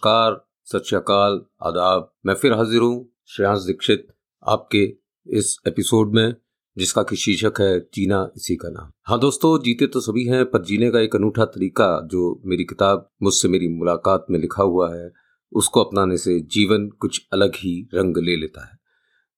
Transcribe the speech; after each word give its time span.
नमस्कार, 0.00 0.36
सत 0.64 0.84
श्रीकाल 0.86 1.32
आदाब। 1.62 2.08
मैं 2.26 2.34
फिर 2.34 2.52
हाजिर 2.52 2.80
हूँ 2.80 3.08
श्रेयांश 3.26 3.60
दीक्षित 3.60 4.06
आपके 4.48 4.82
इस 5.26 5.56
एपिसोड 5.68 6.14
में, 6.14 6.34
जिसका 6.76 7.02
कि 7.02 7.16
शीर्षक 7.16 7.60
है 7.60 7.80
जीना 7.94 8.20
इसी 8.36 8.56
का 8.56 8.68
नाम। 8.68 8.90
हाँ 9.06 9.18
दोस्तों, 9.20 9.58
जीते 9.62 9.86
तो 9.86 10.00
सभी 10.00 10.24
हैं, 10.24 10.44
पर 10.44 10.62
जीने 10.62 10.90
का 10.90 11.00
एक 11.00 11.16
अनूठा 11.16 11.44
तरीका 11.44 11.88
जो 12.06 12.42
मेरी 12.46 12.64
किताब, 12.64 13.08
मुझसे 13.22 13.48
मेरी 13.48 13.68
मुलाकात 13.68 14.26
में 14.30 14.38
लिखा 14.38 14.62
हुआ 14.62 14.90
है, 14.94 15.10
उसको 15.52 15.84
अपनाने 15.84 16.16
से 16.16 16.40
जीवन 16.40 16.88
कुछ 16.88 17.20
अलग 17.32 17.56
ही 17.56 17.88
रंग 17.94 18.16
ले 18.16 18.36
लेता 18.36 18.66
है। 18.66 18.78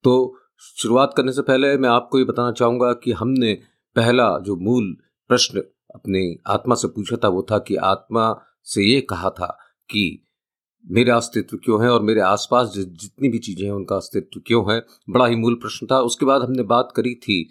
तो 0.05 0.37
शुरुआत 0.77 1.15
करने 1.17 1.33
से 1.33 1.43
पहले 1.43 1.77
मैं 1.77 1.89
आपको 1.89 2.19
ये 2.19 2.25
बताना 2.25 2.53
चाहूँगा 2.53 2.93
कि 2.93 3.13
हमने 3.13 3.55
पहला 3.97 4.39
जो 4.39 4.57
मूल 4.57 4.97
प्रश्न 5.31 5.63
अपने 5.95 6.37
आत्मा 6.47 6.75
से 6.75 6.89
पूछा 6.89 7.17
था, 7.17 7.29
वो 7.29 7.47
था 7.51 7.59
कि 7.59 7.77
आत्मा 7.77 8.35
से 8.65 8.85
ये 8.85 9.01
कहा 9.01 9.31
था 9.31 9.57
कि 9.91 10.29
मेरा 10.91 11.17
अस्तित्व 11.17 11.57
क्यों 11.57 11.83
है 11.83 11.91
और 11.91 12.03
मेरे 12.03 12.21
आसपास 12.21 12.73
जितनी 12.77 13.29
भी 13.29 13.39
चीज़ें 13.39 13.65
हैं, 13.65 13.73
उनका 13.73 13.97
अस्तित्व 13.97 14.41
क्यों 14.47 14.73
है? 14.73 14.87
बड़ा 15.11 15.27
ही 15.27 15.37
मूल 15.37 15.55
प्रश्न 15.55 15.87
था। 15.91 16.01
उसके 16.01 16.27
बाद 16.27 16.43
हमने 16.43 16.63
बात 16.63 16.93
करी 16.97 17.15
थी 17.15 17.49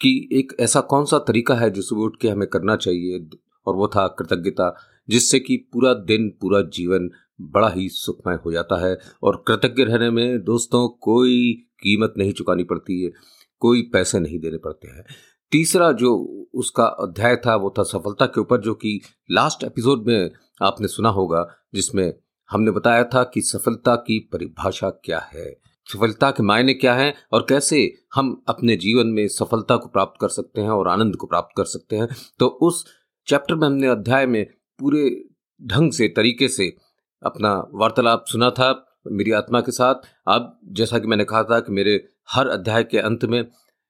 कि 0.00 0.28
एक 0.32 0.52
ऐसा 0.60 0.80
कौन 0.80 1.04
सा 1.04 1.18
तरीका 1.18 1.54
है 1.54 1.70
जो 1.70 1.96
उठ 1.96 2.16
के 2.20 2.28
हमें 2.28 2.48
करना 2.48 2.76
चाहिए 2.76 3.26
और 3.66 3.74
वो 3.74 3.88
था 3.88 4.06
कृतज्ञता, 4.08 4.76
जिससे 5.08 5.40
कि 5.40 5.56
पूरा 5.56 5.94
दिन, 5.94 6.28
पूरा 6.40 6.60
जीवन 6.62 7.10
बड़ा 7.40 7.68
ही 7.68 7.88
सुखमय 7.88 8.38
हो 8.46 8.52
जाता 8.52 8.86
है। 8.86 8.98
और 9.22 9.44
कृतज्ञ 9.48 9.84
रहने 9.84 10.10
में, 10.10 10.44
दोस्तों, 10.44 10.88
कोई 10.88 11.52
कीमत 11.52 12.14
नहीं 12.18 12.32
चुकानी 12.32 12.64
पड़ती 12.64 13.02
है, 13.02 13.10
कोई 13.58 13.82
पैसे 13.82 14.20
नहीं 14.20 14.38
देने 14.38 14.58
पड़ते 14.58 14.88
हैं। 14.88 15.04
तीसरा 15.52 15.92
जो 15.92 16.16
उसका 16.54 16.84
अध्याय 16.84 17.36
था, 17.36 17.56
वो 17.56 17.74
था 17.78 17.82
सफलता 17.82 18.26
के 18.26 18.40
ऊपर, 18.40 18.60
जो 18.60 18.74
कि 18.74 19.00
लास्ट 19.30 19.64
एपिसोड 19.64 20.06
में 20.06 20.30
आपने 20.62 20.88
सुना 20.88 21.08
होगा, 21.08 21.48
जिसमें 21.74 22.14
हमने 22.50 22.70
बताया 22.70 23.04
था 23.04 23.22
कि 23.24 23.40
सफलता 23.42 23.94
की 23.96 24.18
परिभाषा 24.32 24.90
क्या 25.04 25.18
है, 25.34 25.56
सफलता 25.86 26.30
के 26.30 26.42
मायने 26.42 26.74
क्या 26.74 26.94
हैं 26.94 27.14
और 27.32 27.46
कैसे 27.48 27.78
हम 28.14 28.42
अपने 28.48 28.76
जीवन 28.76 29.06
में 29.06 29.26
सफलता 29.28 29.76
को 29.76 29.88
प्राप्त 29.88 30.20
कर 30.20 30.28
सकते 30.28 30.60
हैं 30.60 30.70
और 30.70 30.88
आनंद 30.88 31.16
को 31.16 31.26
प्राप्त 31.26 31.54
कर 31.56 31.64
सकते 31.64 31.96
हैं। 31.96 32.08
तो 32.38 32.46
उस 32.46 32.84
चैप्टर 33.26 33.54
में 33.54 33.66
हमने 33.66 33.86
अध्याय 33.86 34.26
में 34.26 34.44
पूरे 34.78 35.24
ढंग 35.60 35.92
से, 35.92 36.08
तरीके 36.08 36.48
से 36.48 36.76
अपना 37.22 37.52
वार्तालाप 37.74 38.24
सुना 38.26 38.50
था 38.50 38.86
मेरी 39.06 39.30
आत्मा 39.30 39.60
के 39.60 39.72
साथ। 39.72 39.94
अब 40.28 40.58
जैसा 40.72 40.98
कि 40.98 41.06
मैंने 41.06 41.24
कहा 41.24 41.42
था 41.42 41.60
कि 41.60 41.72
मेरे 41.72 42.08
हर 42.30 42.48
अध्याय 42.48 42.84
के 42.84 42.98
अंत 42.98 43.24
में 43.24 43.44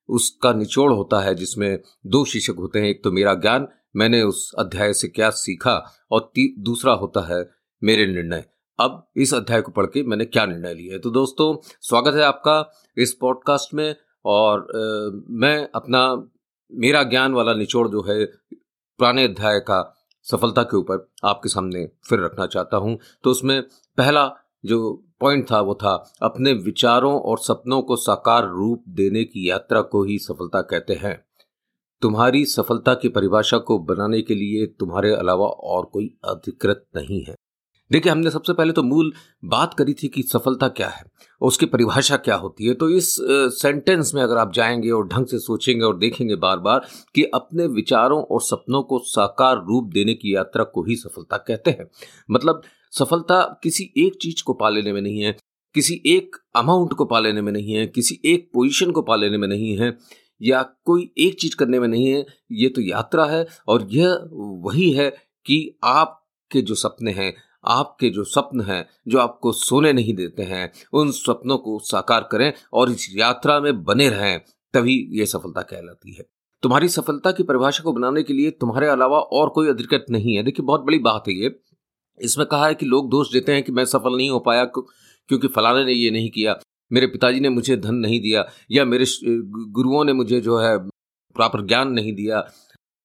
उसका 0.09 0.53
निचोड़ 0.53 0.93
होता 0.93 1.21
है, 1.21 1.35
जिसमें 1.35 1.79
दो 2.07 2.25
शीर्षक 2.25 2.57
होते 2.59 2.79
हैं, 2.79 2.89
एक 2.89 3.03
तो 3.05 3.13
मेरा 3.13 3.35
ज्ञान, 3.35 3.69
मैंने 3.97 4.23
उस 4.23 4.53
अध्याय 4.59 4.93
से 4.93 5.09
क्या 5.09 5.31
सीखा 5.31 5.75
और 6.11 6.33
दूसरा 6.59 6.93
होता 6.93 7.21
है 7.27 7.43
मेरे 7.85 8.07
निर्णय। 8.07 8.45
अब 8.81 9.11
इस 9.17 9.35
अध्याय 9.35 9.63
को 9.63 9.73
पढ़ 9.73 9.87
के 9.87 10.03
मैंने 10.03 10.25
क्या 10.25 10.47
निर्णय 10.47 10.75
लिया 10.75 10.93
है? 10.93 10.99
तो 10.99 11.11
दोस्तों 11.11 11.57
स्वागत 11.81 12.15
है 12.15 12.23
आपका 12.23 12.73
इस 12.97 13.15
पॉडकास्ट 13.15 13.75
में 13.75 13.97
और 14.25 14.61
आ, 14.61 15.21
मैं 15.31 15.69
अपना 15.75 16.29
मेरा 16.75 17.03
ज्ञान 17.03 17.33
वाला 17.33 17.55
निचोड़ 17.55 17.89
जो 17.89 18.03
है 18.03 18.25
पुराने 18.55 19.25
अध्याय 19.25 19.61
का 19.61 19.97
सफलता 20.23 20.63
के 20.63 20.77
ऊपर 20.77 21.13
आपके 21.25 21.49
सामने 21.49 21.89
फिर 22.09 22.21
रखना 22.21 22.47
चाहता 22.47 22.77
हूँ। 22.77 22.99
तो 23.25 23.31
उसमें 23.31 23.63
पहला 23.99 24.35
जो 24.65 25.07
पॉइंट 25.21 25.51
था 25.51 25.61
वो 25.61 25.75
था 25.75 26.13
अपने 26.23 26.53
विचारों 26.53 27.21
और 27.21 27.39
सपनों 27.39 27.83
को 27.83 27.97
साकार 27.97 28.49
रूप 28.49 28.85
देने 28.89 29.25
की 29.25 29.51
यात्रा 29.51 29.83
को 29.83 30.05
ही 30.05 30.19
सफलता 30.19 30.63
कहते 30.63 30.95
हैं। 30.95 31.25
तुम्हारी 32.03 32.45
सफलता 32.45 32.95
की 32.95 33.09
परिभाषा 33.09 33.59
को 33.59 33.79
बनाने 33.79 34.23
के 34.23 34.35
लिए 34.35 34.67
तुम्हारे 34.67 35.15
अलावा 35.15 35.47
और 35.47 35.85
कोई 35.85 36.19
अधिकृत 36.25 36.87
नहीं 36.97 37.25
है। 37.25 37.35
देखिए, 37.91 38.13
हमने 38.13 38.31
सबसे 38.31 38.53
पहले 38.53 38.73
तो 38.73 38.83
मूल 38.83 39.13
बात 39.45 39.75
करी 39.75 39.93
थी 39.93 40.09
कि 40.09 40.23
सफलता 40.23 40.69
क्या 40.71 40.89
है 40.89 41.03
और 41.41 41.49
उसकी 41.49 41.67
परिभाषा 41.67 42.17
क्या 42.17 42.35
होती 42.35 42.67
है। 42.67 42.75
तो 42.75 42.89
इस 42.89 43.17
सेंटेंस 43.61 44.13
में 44.15 44.23
अगर 44.23 44.37
आप 44.37 44.53
जाएँगे 44.53 44.91
और 44.91 45.07
ढंग 45.09 45.27
से 45.27 45.39
सोचेंगे 45.39 45.85
और 45.85 45.99
देखेंगे 45.99 46.37
बार 46.37 46.59
बार 46.59 46.87
कि 47.15 47.25
अपने 47.35 47.67
विचारों 47.69 48.23
और 48.25 48.41
सपनों 48.43 48.83
को 48.83 48.99
साकार 49.07 49.65
रूप 49.69 49.91
देने 49.93 50.15
की 50.15 50.35
यात्रा 50.35 50.65
को 50.65 50.85
ही 50.85 50.97
सफलता 50.97 51.37
कहते 51.39 51.71
हैं। 51.71 51.89
मतलब 52.31 52.63
सफलता 52.93 53.43
किसी 53.63 53.93
एक 53.99 54.19
चीज़ 54.23 54.43
को 54.45 54.53
पा 54.53 54.69
लेने 54.69 54.93
में 54.93 55.01
नहीं 55.01 55.21
है, 55.21 55.37
किसी 55.75 56.01
एक 56.07 56.37
अमाउंट 56.57 56.93
को 56.93 57.05
पा 57.05 57.19
लेने 57.19 57.43
में 57.43 57.53
नहीं 57.53 57.75
है, 57.75 57.87
किसी 57.87 58.21
एक 58.25 58.51
पोजीशन 58.55 58.91
को 58.91 59.03
पा 59.03 59.17
लेने 59.17 59.39
में 59.39 59.49
नहीं 59.49 59.77
है, 59.79 59.97
या 60.43 60.63
कोई 60.85 61.11
एक 61.19 61.41
चीज़ 61.41 61.57
करने 61.57 61.81
में 61.81 61.87
नहीं 61.89 62.07
है, 62.07 62.25
ये 62.53 62.69
तो 62.69 62.81
यात्रा 62.81 63.25
है 63.25 63.47
और 63.69 63.87
यह 63.91 64.29
वही 64.65 64.91
है 64.91 65.11
कि 65.47 65.79
आपके 65.85 66.63
जो 66.63 66.75
सपने 66.75 67.13
हैं 67.13 67.33
आपके 67.65 68.11
जो 68.11 68.25
स्वप्न 68.25 68.61
हैं, 68.61 68.87
जो 69.09 69.19
आपको 69.19 69.53
सोने 69.53 69.93
नहीं 69.93 70.15
देते 70.15 70.43
हैं, 70.43 70.71
उन 70.93 71.11
सपनों 71.13 71.59
को 71.59 71.79
साकार 71.85 72.29
करें 72.33 72.53
और 72.73 72.91
इस 72.91 73.07
यात्रा 73.17 73.59
में 73.61 73.83
बने 73.85 74.09
रहें, 74.09 74.41
तभी 74.75 74.97
ये 75.13 75.27
सफलता 75.27 75.63
कहलाती 75.63 76.15
है। 76.15 76.25
तुम्हारी 76.63 76.89
सफलता 76.89 77.31
की 77.33 77.43
परिभाषा 77.43 77.83
को 77.83 77.93
बनाने 77.93 78.23
के 78.23 78.33
लिए 78.33 78.51
तुम्हारे 78.51 78.89
अलावा 78.89 79.19
और 79.19 79.49
कोई 79.49 79.69
अधिकृत 79.69 80.07
नहीं 80.11 80.35
है। 80.37 80.43
देखिए, 80.43 80.67
बहुत 80.67 80.81
बड़ी 80.81 80.99
बात 80.99 81.29
है 81.29 81.35
ये। 81.35 81.55
इसमें 82.19 82.47
कहा 82.47 82.67
है 82.67 82.75
कि 82.75 82.87
लोग 82.87 83.11
दोष 83.11 83.33
देते 83.33 83.53
हैं 83.53 83.63
कि 83.63 83.73
मैं 83.73 83.85
सफल 83.85 84.17
नहीं 84.17 84.31
हो 84.31 84.39
पाया 84.41 84.65
क्योंकि 84.65 85.49
फलाने 85.49 85.85
ने 85.85 85.93
ये 85.93 86.11
नहीं 86.11 86.31
किया, 86.31 86.59
मेरे 86.91 87.07
पिताजी 87.07 87.41
ने 87.41 87.49
मुझे 87.49 87.77
धन 87.77 87.95
नहीं 87.95 88.21
दिया, 88.21 88.45
या 88.71 88.85
मेरे 88.85 89.05
गुरुओं 89.71 90.05
ने 90.05 90.13
मुझे 90.13 90.41
जो 90.41 90.59
है, 90.59 90.77
प्रॉपर 91.37 91.67
ज्ञान 91.67 91.93
नहीं 91.93 92.13
दिया। 92.15 92.41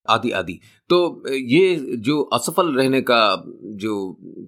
आदि 0.10 0.32
आदि। 0.32 0.60
तो 0.90 1.24
ये 1.30 1.76
जो 2.00 2.22
असफल 2.34 2.74
रहने 2.74 3.02
का 3.02 3.22
जो 3.78 3.96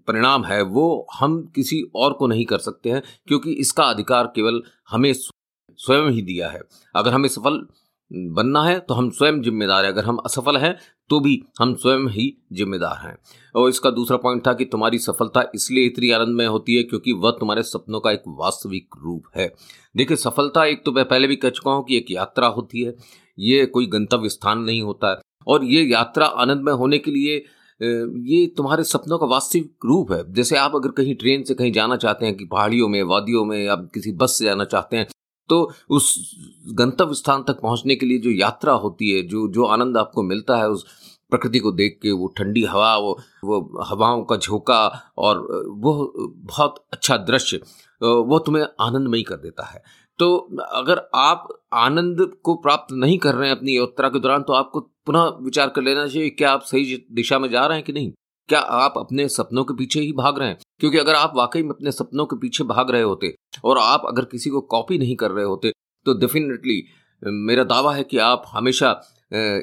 परिणाम 0.08 0.46
है, 0.46 0.62
वो 0.62 1.08
हम 1.14 1.42
किसी 1.56 1.82
और 1.96 2.14
को 2.14 2.28
नहीं 2.28 2.46
कर 2.46 2.58
सकते 2.60 2.90
हैं, 2.90 3.02
क्योंकि 3.28 3.52
इसका 3.56 3.84
अधिकार 3.86 4.32
केवल 4.36 4.62
हमें 4.90 5.12
स्वयं 5.14 6.10
ही 6.10 6.22
दिया 6.24 6.50
है। 6.50 6.62
अगर 6.96 7.14
हमें 7.14 7.30
सफल 7.30 7.66
बनना 8.12 8.64
है 8.64 8.80
तो 8.80 8.94
हम 8.94 9.10
स्वयं 9.10 9.42
जिम्मेदार 9.42 9.86
हैं। 9.86 9.92
अगर 9.92 10.06
हम 10.06 10.18
असफल 10.18 10.58
हैं 10.58 10.76
तो 11.10 11.20
भी 11.20 11.42
हम 11.60 11.74
स्वयं 11.76 12.08
ही 12.10 12.26
जिम्मेदार 12.54 12.98
हैं। 12.98 13.18
और 13.56 13.70
इसका 13.70 13.90
दूसरा 13.90 14.18
पॉइंट 14.18 14.46
था 14.48 14.54
कि 14.54 14.66
तुम्हारी 14.66 14.98
सफलता 15.00 15.44
इसलिए 15.56 15.86
इतनी 15.86 16.12
आनंदमय 16.12 16.46
होती 16.46 16.76
है, 16.76 16.84
क्योंकि 16.84 17.14
वह 17.14 17.32
तुम्हारे 17.32 17.64
सपनों 17.64 18.00
का 18.00 18.12
एक 18.12 18.24
वास्तविक 18.30 18.96
रूप 19.04 19.24
है। 19.38 19.52
देखिए, 19.96 20.18
सफलता 20.18 20.66
एक 20.66 20.84
तो 20.86 20.92
मैं 20.92 21.06
पहले 21.06 21.28
भी 21.28 21.36
कह 21.36 21.50
चुका 21.50 21.72
हूँ 21.72 21.86
कि 21.86 21.98
एक 21.98 22.12
यात्रा 22.12 22.48
होती 22.48 22.84
है। 22.84 22.96
ये 23.40 23.66
कोई 23.66 23.86
गंतव्य 23.86 24.30
स्थान 24.30 24.60
नहीं 24.60 24.82
होता। 24.82 25.10
है 25.10 25.16
और 25.48 25.64
ये 25.66 25.84
यात्रा 25.84 26.26
आनंदमय 26.26 26.72
होने 26.74 26.98
के 27.00 27.12
लिए 27.12 27.36
ये 28.28 28.46
तुम्हारे 28.58 28.84
सपनों 28.86 29.18
का 29.18 29.26
वास्तविक 29.26 29.86
रूप 29.86 30.12
है। 30.12 30.24
जैसे 30.34 30.56
आप 30.58 30.76
अगर 30.76 30.90
कहीं 30.94 31.16
ट्रेन 31.16 31.44
से 31.44 31.54
कहीं 31.54 31.72
जाना 31.72 31.96
चाहते 31.98 32.26
हैं 32.26 32.36
कि 32.36 32.46
पहाड़ियों 32.46 32.88
में, 32.88 33.02
वादियों 33.06 33.44
में 33.46 33.68
आप 33.68 33.90
किसी 33.94 34.12
बस 34.14 34.38
से 34.40 34.46
जाना 34.46 34.66
चाहते 34.66 34.98
हैं 34.98 35.08
तो 35.50 35.60
उस 35.90 36.16
गंतव्य 36.76 37.16
स्थान 37.16 37.44
तक 37.44 37.60
पहुँचने 37.62 37.96
के 37.96 38.06
लिए 38.06 38.18
जो 38.20 38.32
यात्रा 38.32 38.74
होती 38.76 39.12
है, 39.12 39.22
जो 39.24 39.48
जो 39.50 39.66
आनंद 39.66 39.98
आपको 39.98 40.24
मिलता 40.24 40.58
है, 40.58 40.70
उस 40.70 40.86
प्रकृति 41.32 41.60
को 41.60 41.72
देख 41.74 42.00
के, 42.02 42.12
वो 42.12 42.28
ठंडी 42.38 42.64
हवा, 42.66 42.96
वो 42.98 43.18
वो 43.44 43.84
हवाओं 43.84 44.24
का 44.24 44.36
झोंका 44.38 45.14
और 45.18 45.40
वो 45.78 46.14
बहुत 46.48 46.84
अच्छा 46.94 47.18
दृश्य 47.20 47.58
वो 48.02 48.40
तुम्हें 48.40 48.64
आनंदमयी 48.82 49.24
कर 49.24 49.36
देता 49.38 49.66
है। 49.66 49.82
तो 50.20 50.36
अगर 50.74 51.02
आप 51.16 51.48
आनंद 51.76 52.28
को 52.44 52.56
प्राप्त 52.58 52.94
नहीं 52.94 53.18
कर 53.18 53.36
रहे 53.36 53.50
हैं 53.50 53.56
अपनी 53.56 53.78
यात्रा 53.78 54.10
के 54.10 54.20
दौरान 54.20 54.44
तो 54.44 54.54
आपको 54.54 54.80
पुनः 55.08 55.24
विचार 55.42 55.70
कर 55.70 55.82
लेना 55.82 56.08
चाहिए 56.08 56.30
क्या 56.32 56.52
आप 56.52 56.64
सही 56.64 57.06
दिशा 57.14 57.40
में 57.40 57.50
जा 57.50 57.66
रहे 57.66 57.78
हैं 57.78 57.86
कि 57.86 57.94
नहीं? 57.94 58.12
क्या 58.50 58.60
आप 58.60 58.94
अपने 58.98 59.28
सपनों 59.30 59.64
के 59.64 59.74
पीछे 59.76 60.02
ही 60.02 60.12
भाग 60.14 60.40
रहे 60.40 60.50
हैं? 60.50 60.58
क्योंकि 60.80 60.98
अगर 60.98 61.16
आप 61.16 61.34
वाकई 61.36 61.64
में 61.64 61.70
अपने 61.70 61.92
सपनों 61.92 62.26
के 62.26 62.36
पीछे 62.40 62.64
भाग 62.66 62.92
रहे 62.92 63.02
होते 63.02 63.34
और 63.64 63.78
आप 63.78 64.04
अगर 64.08 64.26
किसी 64.26 64.50
को 64.50 64.62
कॉपी 64.72 64.98
नहीं 64.98 65.16
कर 65.16 65.32
रहे 65.32 65.46
होते 65.46 65.72
तो 66.06 66.14
डेफिनेटली 66.20 66.84
मेरा 67.22 67.64
दावा 67.66 67.94
है 67.94 68.04
कि 68.04 68.18
आप 68.20 68.44
हमेशा 68.48 68.90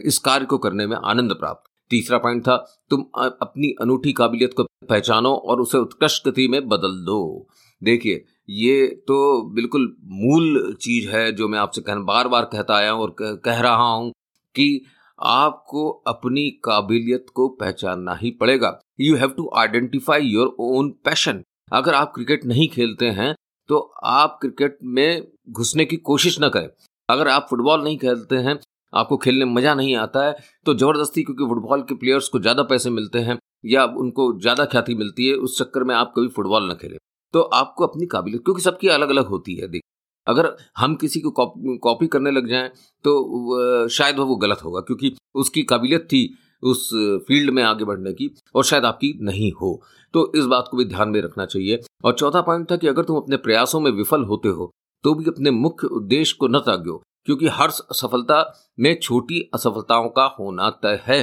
इस 0.06 0.18
कार्य 0.18 0.46
को 0.46 0.58
करने 0.58 0.86
में 0.86 0.96
आनंद 0.96 1.32
प्राप्त। 1.32 1.70
तीसरा 1.90 2.18
पॉइंट 2.18 2.42
था, 2.42 2.56
तुम 2.90 3.04
अपनी 3.16 3.70
अनूठी 3.80 4.12
काबिलियत 4.12 4.54
को 4.54 4.64
पहचानो 4.88 5.34
और 5.34 5.60
उसे 5.60 5.78
उत्कृष्ट 5.78 6.28
गति 6.28 6.46
में 6.48 6.66
बदल 6.68 6.96
दो। 7.04 7.48
देखिए, 7.82 8.24
ये 8.50 8.86
तो 9.08 9.42
बिल्कुल 9.54 9.94
मूल 10.04 10.74
चीज़ 10.80 11.08
है 11.08 11.30
जो 11.32 11.48
मैं 11.48 11.58
आपसे 11.58 11.80
कह 11.80 11.98
बार 12.04 12.28
बार 12.28 12.44
कहता 12.44 12.76
आया 12.76 12.90
हूँ 12.90 13.02
और 13.02 13.14
कह 13.44 13.60
रहा 13.60 13.84
हूँ 13.84 14.10
कि 14.54 14.84
आपको 15.18 15.88
अपनी 16.06 16.48
काबिलियत 16.64 17.26
को 17.34 17.48
पहचानना 17.50 18.14
ही 18.14 18.30
पड़ेगा। 18.30 18.78
You 19.00 19.16
have 19.16 19.30
to 19.30 19.50
identify 19.56 20.26
your 20.26 20.54
own 20.60 20.90
passion 21.04 21.42
अगर 21.72 21.94
आप 21.94 22.12
क्रिकेट 22.14 22.44
नहीं 22.46 22.68
खेलते 22.68 23.08
हैं 23.12 23.34
तो 23.68 23.78
आप 24.04 24.38
क्रिकेट 24.40 24.78
में 24.84 25.22
घुसने 25.50 25.84
की 25.84 25.96
कोशिश 25.98 26.38
ना 26.40 26.48
करें। 26.48 26.68
अगर 27.08 27.28
आप 27.28 27.46
फुटबॉल 27.50 27.82
नहीं 27.84 27.98
खेलते 27.98 28.36
हैं, 28.36 28.58
आपको 28.92 29.16
खेलने 29.16 29.44
में 29.44 29.52
मज़ा 29.54 29.74
नहीं 29.74 29.94
आता 29.96 30.24
है 30.24 30.36
तो 30.66 30.74
ज़बरदस्ती 30.74 31.22
क्योंकि 31.22 31.44
फुटबॉल 31.44 31.82
के 31.82 31.94
प्लेयर्स 31.94 32.28
को 32.28 32.38
ज़्यादा 32.40 32.62
पैसे 32.64 32.90
मिलते 32.90 33.18
हैं 33.20 33.38
या 33.66 33.84
उनको 33.84 34.32
ज़्यादा 34.40 34.64
ख्याति 34.66 34.94
मिलती 34.94 35.28
है, 35.28 35.34
उस 35.34 35.58
चक्कर 35.58 35.84
में 35.84 35.94
आप 35.94 36.12
कभी 36.16 36.28
फुटबॉल 36.28 36.68
ना 36.68 36.74
खेलें। 36.74 36.98
तो 37.34 37.40
आपको 37.40 37.86
अपनी 37.86 38.06
काबिलियत, 38.06 38.42
क्योंकि 38.44 38.62
सबकी 38.62 38.88
अलग 38.90 39.08
अलग 39.10 39.26
होती 39.26 39.54
है 39.54 39.68
देख 39.68 39.82
अगर 40.26 40.56
हम 40.78 40.94
किसी 40.96 41.20
को 41.20 41.30
कॉपी 41.78 42.06
करने 42.06 42.30
लग 42.30 42.48
जाएँ 42.48 42.68
तो 43.04 43.88
शायद 43.90 44.18
वो 44.18 44.36
गलत 44.36 44.64
होगा, 44.64 44.80
क्योंकि 44.80 45.14
उसकी 45.34 45.62
काबिलियत 45.64 46.04
थी 46.04 46.28
उस 46.62 46.88
फ़ील्ड 47.28 47.50
में 47.50 47.62
आगे 47.62 47.84
बढ़ने 47.84 48.12
की, 48.12 48.30
और 48.54 48.64
शायद 48.64 48.84
आपकी 48.84 49.12
नहीं 49.22 49.50
हो। 49.52 49.80
तो 50.14 50.30
इस 50.36 50.44
बात 50.46 50.68
को 50.70 50.76
भी 50.76 50.84
ध्यान 50.86 51.08
में 51.08 51.20
रखना 51.22 51.46
चाहिए। 51.46 51.80
और 52.04 52.12
चौथा 52.14 52.40
पॉइंट 52.42 52.70
था 52.70 52.76
कि 52.76 52.86
अगर 52.88 53.04
तुम 53.04 53.16
अपने 53.16 53.36
प्रयासों 53.38 53.80
में 53.80 53.90
विफल 53.92 54.24
होते 54.24 54.48
हो 54.50 54.70
तो 55.04 55.14
भी 55.14 55.24
अपने 55.28 55.50
मुख्य 55.52 55.86
उद्देश्य 55.88 56.36
को 56.40 56.48
न 56.48 56.58
त्यागो, 56.60 56.96
क्योंकि 57.26 57.48
हर 57.48 57.70
सफलता 57.70 58.42
में 58.78 58.98
छोटी 59.00 59.40
असफलताओं 59.54 60.08
का 60.08 60.24
होना 60.38 60.68
तय 60.82 61.00
है। 61.04 61.22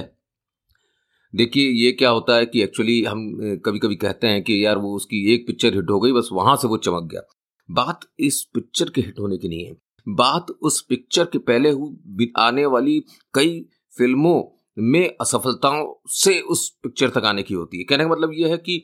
देखिए, 1.34 1.70
ये 1.76 1.92
क्या 1.92 2.10
होता 2.10 2.36
है 2.36 2.46
कि 2.46 2.62
एक्चुअली 2.62 3.04
हम 3.04 3.30
कभी 3.66 3.80
कभी 3.80 3.96
कहते 3.96 4.28
हैं 4.28 4.44
कि 4.44 4.66
यार 4.66 4.78
वो 4.78 4.96
उसकी 4.96 5.24
एक 5.34 5.48
पिक्चर 5.48 5.76
हिट 5.76 5.90
हो 5.90 6.00
गई, 6.00 6.12
बस 6.12 6.30
वहाँ 6.34 6.56
से 6.56 6.68
वो 6.68 6.78
चमक 6.80 7.10
गया। 7.12 7.22
बात 7.72 8.00
इस 8.20 8.42
पिक्चर 8.54 8.90
के 8.90 9.02
हिट 9.02 9.20
होने 9.20 9.38
की 9.38 9.48
नहीं 9.48 9.66
है। 9.66 9.76
बात 10.08 10.52
उस 10.62 10.82
पिक्चर 10.82 11.26
के 11.26 11.38
पहले 11.42 11.70
आने 12.40 12.66
वाली 12.68 13.00
कई 13.34 13.60
फ़िल्मों 13.94 14.42
में 14.78 15.16
असफलताओं 15.22 15.86
से 16.10 16.40
उस 16.42 16.68
पिक्चर 16.84 17.10
तक 17.10 17.26
आने 17.26 17.44
की 17.44 17.54
होती 17.54 17.78
है। 17.78 17.84
कहने 17.84 18.04
का 18.04 18.10
मतलब 18.10 18.32
यह 18.34 18.50
है 18.50 18.58
कि 18.60 18.78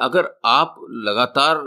अगर 0.00 0.28
आप 0.44 0.74
लगातार 0.90 1.58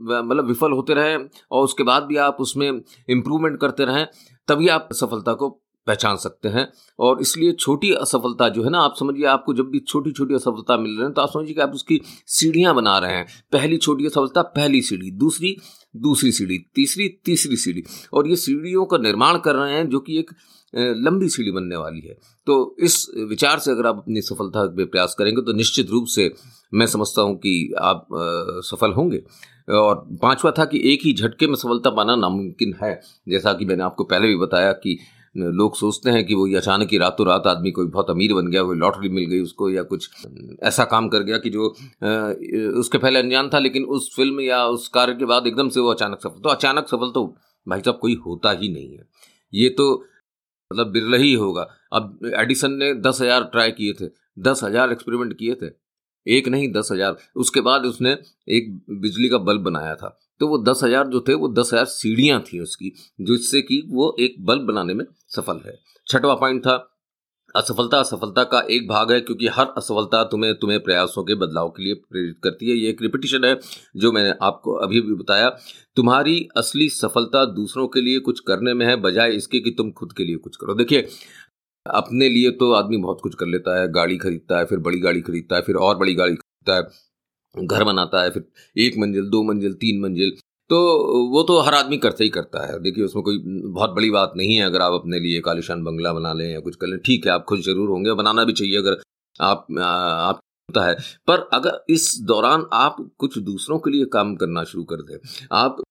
मतलब 0.00 0.46
विफल 0.46 0.72
होते 0.72 0.94
रहें 0.94 1.28
और 1.50 1.64
उसके 1.64 1.82
बाद 1.82 2.02
भी 2.02 2.16
आप 2.18 2.36
उसमें 2.40 2.68
इम्प्रूवमेंट 2.68 3.60
करते 3.60 3.84
रहें, 3.84 4.06
तभी 4.48 4.68
आप 4.68 4.88
सफलता 4.92 5.32
को 5.34 5.48
पहचान 5.86 6.16
सकते 6.16 6.48
हैं। 6.48 6.66
और 6.98 7.20
इसलिए 7.20 7.52
छोटी 7.54 7.92
असफलता 7.94 8.48
जो 8.48 8.62
है 8.64 8.70
ना, 8.70 8.80
आप 8.80 8.94
समझिए 8.98 9.26
आपको 9.26 9.54
जब 9.54 9.70
भी 9.70 9.78
छोटी 9.80 10.12
छोटी 10.12 10.34
असफलता 10.34 10.76
मिल 10.76 10.90
रही 10.90 11.06
है 11.06 11.12
तो 11.12 11.22
आप 11.22 11.30
समझिए 11.30 11.54
कि 11.54 11.60
आप 11.60 11.74
उसकी 11.74 12.00
सीढ़ियाँ 12.28 12.74
बना 12.74 12.98
रहे 12.98 13.16
हैं। 13.16 13.26
पहली 13.52 13.76
छोटी 13.78 14.06
असफलता, 14.06 14.42
पहली 14.42 14.82
सीढ़ी। 14.82 15.10
दूसरी 15.12 15.56
दूसरी 15.98 16.32
सीढ़ी। 16.32 16.58
तीसरी 16.74 17.08
तीसरी 17.24 17.56
सीढ़ी। 17.56 17.82
और 18.12 18.28
ये 18.28 18.36
सीढ़ियों 18.36 18.84
का 18.86 18.98
निर्माण 18.98 19.38
कर 19.38 19.54
रहे 19.54 19.74
हैं, 19.74 19.88
जो 19.88 19.98
कि 20.00 20.18
एक 20.18 20.30
लंबी 20.74 21.28
सीढ़ी 21.28 21.50
बनने 21.50 21.76
वाली 21.76 22.00
है। 22.00 22.14
तो 22.46 22.76
इस 22.78 23.06
विचार 23.28 23.58
से 23.58 23.70
अगर 23.70 23.86
आप 23.86 23.96
अपनी 23.96 24.20
सफलता 24.20 24.64
पे 24.76 24.84
प्रयास 24.84 25.14
करेंगे 25.18 25.42
तो 25.42 25.52
निश्चित 25.52 25.90
रूप 25.90 26.06
से 26.06 26.30
मैं 26.72 26.86
समझता 26.86 27.22
हूँ 27.22 27.36
कि 27.36 27.72
आप 27.80 28.06
सफल 28.64 28.92
होंगे। 28.92 29.22
और 29.74 29.94
पांचवा 30.22 30.50
था 30.50 30.64
कि 30.64 30.80
एक 30.92 31.00
ही 31.04 31.12
झटके 31.14 31.46
में 31.46 31.54
सफलता 31.54 31.90
पाना 31.90 32.16
नामुमकिन 32.16 32.74
है। 32.82 33.00
जैसा 33.28 33.52
कि 33.52 33.64
मैंने 33.64 33.82
आपको 33.82 34.04
पहले 34.04 34.28
भी 34.28 34.36
बताया 34.36 34.72
कि 34.74 34.98
लोग 35.36 35.76
सोचते 35.76 36.10
हैं 36.10 36.24
कि 36.26 36.34
वो 36.34 36.46
अचानक 36.56 36.90
ही 36.92 36.98
रातों 36.98 37.26
रात 37.26 37.46
आदमी 37.46 37.70
कोई 37.70 37.86
बहुत 37.88 38.10
अमीर 38.10 38.34
बन 38.34 38.46
गया, 38.46 38.62
कोई 38.62 38.76
लॉटरी 38.78 39.08
मिल 39.10 39.24
गई 39.30 39.40
उसको 39.40 39.70
या 39.70 39.82
कुछ, 39.84 40.08
ऐसा 40.62 40.84
काम 40.86 41.08
कर 41.08 41.22
गया 41.22 41.38
कि 41.38 41.50
जो 41.50 41.68
उसके 42.80 42.98
पहले 42.98 43.18
अनजान 43.18 43.48
था 43.48 43.58
लेकिन 43.58 43.84
उस 43.86 44.10
फ़िल्म 44.16 44.40
या 44.40 44.64
उस 44.68 44.88
कार्य 44.94 45.14
के 45.14 45.24
बाद 45.26 45.46
एकदम 45.46 45.68
से 45.68 45.80
वो 45.80 45.90
अचानक 45.90 46.20
सफल 46.20 46.40
तो 46.40 46.48
अचानक 46.48 46.88
सफल 46.88 47.10
तो 47.14 47.24
भाई 47.66 47.80
साहब 47.80 47.98
कोई 47.98 48.14
होता 48.26 48.50
ही 48.52 48.68
नहीं 48.68 48.92
है। 48.92 49.08
ये 49.52 49.68
तो 49.70 49.92
मतलब 50.70 50.90
बिरला 50.92 51.16
ही 51.18 51.32
होगा। 51.34 51.62
अब 51.92 52.18
एडिसन 52.34 52.72
ने 52.74 52.92
दस 52.96 53.20
हज़ार 53.20 53.44
ट्राई 53.46 53.70
किए 53.72 53.92
थे, 53.92 54.06
दस 54.40 54.60
हज़ार 54.64 54.92
एक्सपेरिमेंट 54.92 55.32
किए 55.34 55.54
थे, 55.54 55.66
एक 56.26 56.48
नहीं 56.48 56.70
दस 56.72 56.88
हज़ार। 56.92 57.16
उसके 57.36 57.60
बाद 57.62 57.84
उसने 57.86 58.16
एक 58.48 58.70
बिजली 59.00 59.28
का 59.28 59.38
बल्ब 59.40 59.62
बनाया 59.62 59.94
था। 59.94 60.18
तो 60.40 60.48
वो 60.48 60.58
दस 60.64 60.80
हज़ार 60.84 61.06
जो 61.06 61.20
थे, 61.20 61.34
वो 61.34 61.48
दस 61.50 61.70
हज़ार 61.72 61.84
सीढ़ियाँ 61.86 62.42
थी 62.42 62.60
उसकी, 62.60 62.92
जिससे 63.20 63.62
कि 63.62 63.82
वो 63.88 64.14
एक 64.20 64.34
बल्ब 64.40 64.66
बनाने 64.66 64.94
में 64.94 65.04
सफल 65.28 65.60
है। 65.66 65.78
छठवा 66.06 66.34
पॉइंट 66.34 66.60
था, 66.60 66.76
असफलता 67.54 67.98
असफलता 67.98 68.42
का 68.44 68.60
एक 68.70 68.88
भाग 68.88 69.12
है, 69.12 69.20
क्योंकि 69.20 69.46
हर 69.48 69.66
असफलता 69.76 70.22
तुम्हें 70.24 70.54
तुम्हें 70.54 70.78
प्रयासों 70.80 71.24
के 71.24 71.34
बदलाव 71.34 71.68
के 71.68 71.82
लिए 71.82 71.94
प्रेरित 71.94 72.36
करती 72.44 72.70
है। 72.70 72.76
ये 72.76 72.88
एक 72.90 73.02
रिपीटिशन 73.02 73.44
है, 73.44 73.58
जो 73.96 74.12
मैंने 74.12 74.34
आपको 74.42 74.74
अभी 74.76 75.00
भी 75.00 75.14
बताया। 75.14 75.48
तुम्हारी 75.96 76.48
असली 76.56 76.88
सफलता 76.88 77.44
दूसरों 77.44 77.86
के 77.88 78.00
लिए 78.00 78.18
कुछ 78.20 78.40
करने 78.40 78.74
में 78.74 78.86
है, 78.86 78.96
बजाय 78.96 79.32
इसके 79.32 79.60
कि 79.60 79.70
तुम 79.70 79.90
खुद 79.92 80.12
के 80.12 80.24
लिए 80.24 80.36
कुछ 80.36 80.56
करो। 80.56 80.74
देखिए, 80.74 81.08
अपने 81.86 82.28
लिए 82.28 82.50
तो 82.50 82.72
आदमी 82.72 82.96
बहुत 82.96 83.20
कुछ 83.22 83.34
कर 83.34 83.46
लेता 83.46 83.80
है, 83.80 83.88
गाड़ी 83.92 84.16
खरीदता 84.18 84.58
है, 84.58 84.64
फिर 84.64 84.78
बड़ी 84.78 84.98
गाड़ी 84.98 85.20
खरीदता 85.20 85.56
है, 85.56 85.62
फिर 85.62 85.76
और 85.76 85.96
बड़ी 85.98 86.14
गाड़ी 86.14 86.34
खरीदता 86.34 86.76
है। 86.76 86.82
घर 87.56 87.84
बनाता 87.84 88.22
है, 88.22 88.30
फिर 88.30 88.44
एक 88.76 88.98
मंजिल, 88.98 89.28
दो 89.28 89.42
मंजिल, 89.44 89.72
तीन 89.74 90.00
मंजिल। 90.00 90.36
तो 90.70 90.78
वो 91.30 91.42
तो 91.44 91.58
हर 91.60 91.74
आदमी 91.74 91.96
करते 91.98 92.24
ही 92.24 92.30
करता 92.30 92.66
है। 92.66 92.78
देखिए, 92.82 93.04
उसमें 93.04 93.22
कोई 93.24 93.38
बहुत 93.66 93.90
बड़ी 93.90 94.10
बात 94.10 94.32
नहीं 94.36 94.54
है, 94.54 94.64
अगर 94.64 94.80
आप 94.82 94.92
अपने 94.94 95.18
लिए 95.20 95.40
कालिशान 95.42 95.84
बंगला 95.84 96.12
बना 96.12 96.32
लें 96.32 96.44
या 96.46 96.60
कुछ 96.60 96.76
कर 96.76 96.86
लें, 96.86 96.98
ठीक 97.00 97.26
है, 97.26 97.32
आप 97.32 97.44
खुद 97.48 97.60
ज़रूर 97.62 97.88
होंगे, 97.90 98.14
बनाना 98.14 98.44
भी 98.44 98.52
चाहिए 98.54 98.76
अगर 98.78 99.00
आप 99.40 99.66
आप 99.72 100.40
होता 100.68 100.86
है। 100.86 100.94
पर 101.28 101.48
अगर 101.54 101.84
इस 101.90 102.14
दौरान 102.24 102.66
आप 102.74 102.96
कुछ 103.18 103.38
दूसरों 103.40 103.78
के 103.78 103.90
लिए 103.90 104.04
काम 104.12 104.34
करना 104.36 104.64
शुरू 104.64 104.84
कर 104.84 105.02
दें, 105.02 105.16
आप 105.52 105.82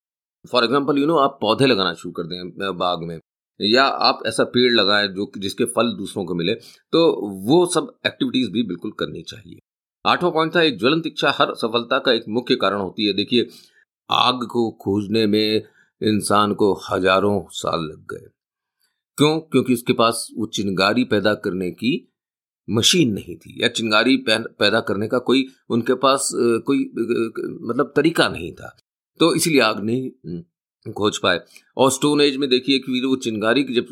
फॉर 0.46 0.64
एग्ज़ाम्पल 0.64 0.98
यू 0.98 1.06
नो 1.08 1.18
आप 1.18 1.38
पौधे 1.42 1.66
लगाना 1.66 1.94
शुरू 1.94 2.12
कर 2.14 2.24
दें 2.26 2.78
बाग 2.78 3.04
में, 3.04 3.20
या 3.60 3.84
आप 3.86 4.24
ऐसा 4.28 4.44
पेड़ 4.54 4.72
लगाएँ 4.74 5.08
जो 5.10 5.32
जिसके 5.38 5.66
फल 5.72 5.96
दूसरों 5.98 6.26
को 6.26 6.36
मिले 6.36 6.54
तो 6.94 7.06
वो 7.46 7.66
सब 7.74 7.94
एक्टिविटीज़ 8.06 8.52
भी 8.52 8.64
बिल्कुल 8.66 8.92
करनी 9.00 9.22
चाहिए। 9.24 9.60
आठवां 10.06 10.32
पॉइंट 10.32 10.56
था, 10.56 10.62
एक 10.62 10.78
ज्वलंत 10.80 11.06
इच्छा 11.08 11.34
हर 11.38 11.54
सफलता 11.56 12.00
का 12.00 12.14
एक 12.14 12.24
मुख्य 12.30 12.56
कारण 12.56 12.80
होती 12.80 13.06
है। 13.06 13.14
देखिए, 13.14 13.48
आग 14.10 14.48
को 14.52 14.70
खोजने 14.82 15.26
में 15.28 15.64
इंसान 16.02 16.54
को 16.54 16.74
हज़ारों 16.90 17.40
साल 17.52 17.80
लग 17.82 18.06
गए। 18.12 18.28
क्यों? 19.18 19.40
क्योंकि 19.42 19.74
उसके 19.74 19.94
पास 19.94 20.28
वो 20.38 20.46
चिंगारी 20.48 21.04
पैदा 21.06 21.34
करने 21.36 21.70
की 21.74 21.94
मशीन 22.68 23.14
नहीं 23.14 23.36
थी, 23.36 23.58
या 23.62 23.68
चिंगारी 23.70 24.16
पैदा 24.28 24.80
करने 24.82 25.08
का 25.08 25.18
कोई, 25.20 25.46
उनके 25.70 25.94
पास 25.96 26.30
कोई 26.34 26.80
मतलब 27.62 27.94
तरीका 27.96 28.28
नहीं 28.30 28.52
था। 28.54 28.76
तो 29.20 29.34
इसीलिए 29.36 29.62
आग 29.62 29.84
नहीं 29.84 30.42
खोज 30.86 31.18
पाए। 31.18 31.40
और 31.78 31.92
स्टोन 31.92 32.22
एज 32.22 32.38
में 32.38 32.50
देखिए 32.50 32.80
कि 32.80 33.02
वो 33.06 33.16
चिंगारी 33.18 33.64
की 33.64 33.74
जब 33.74 33.88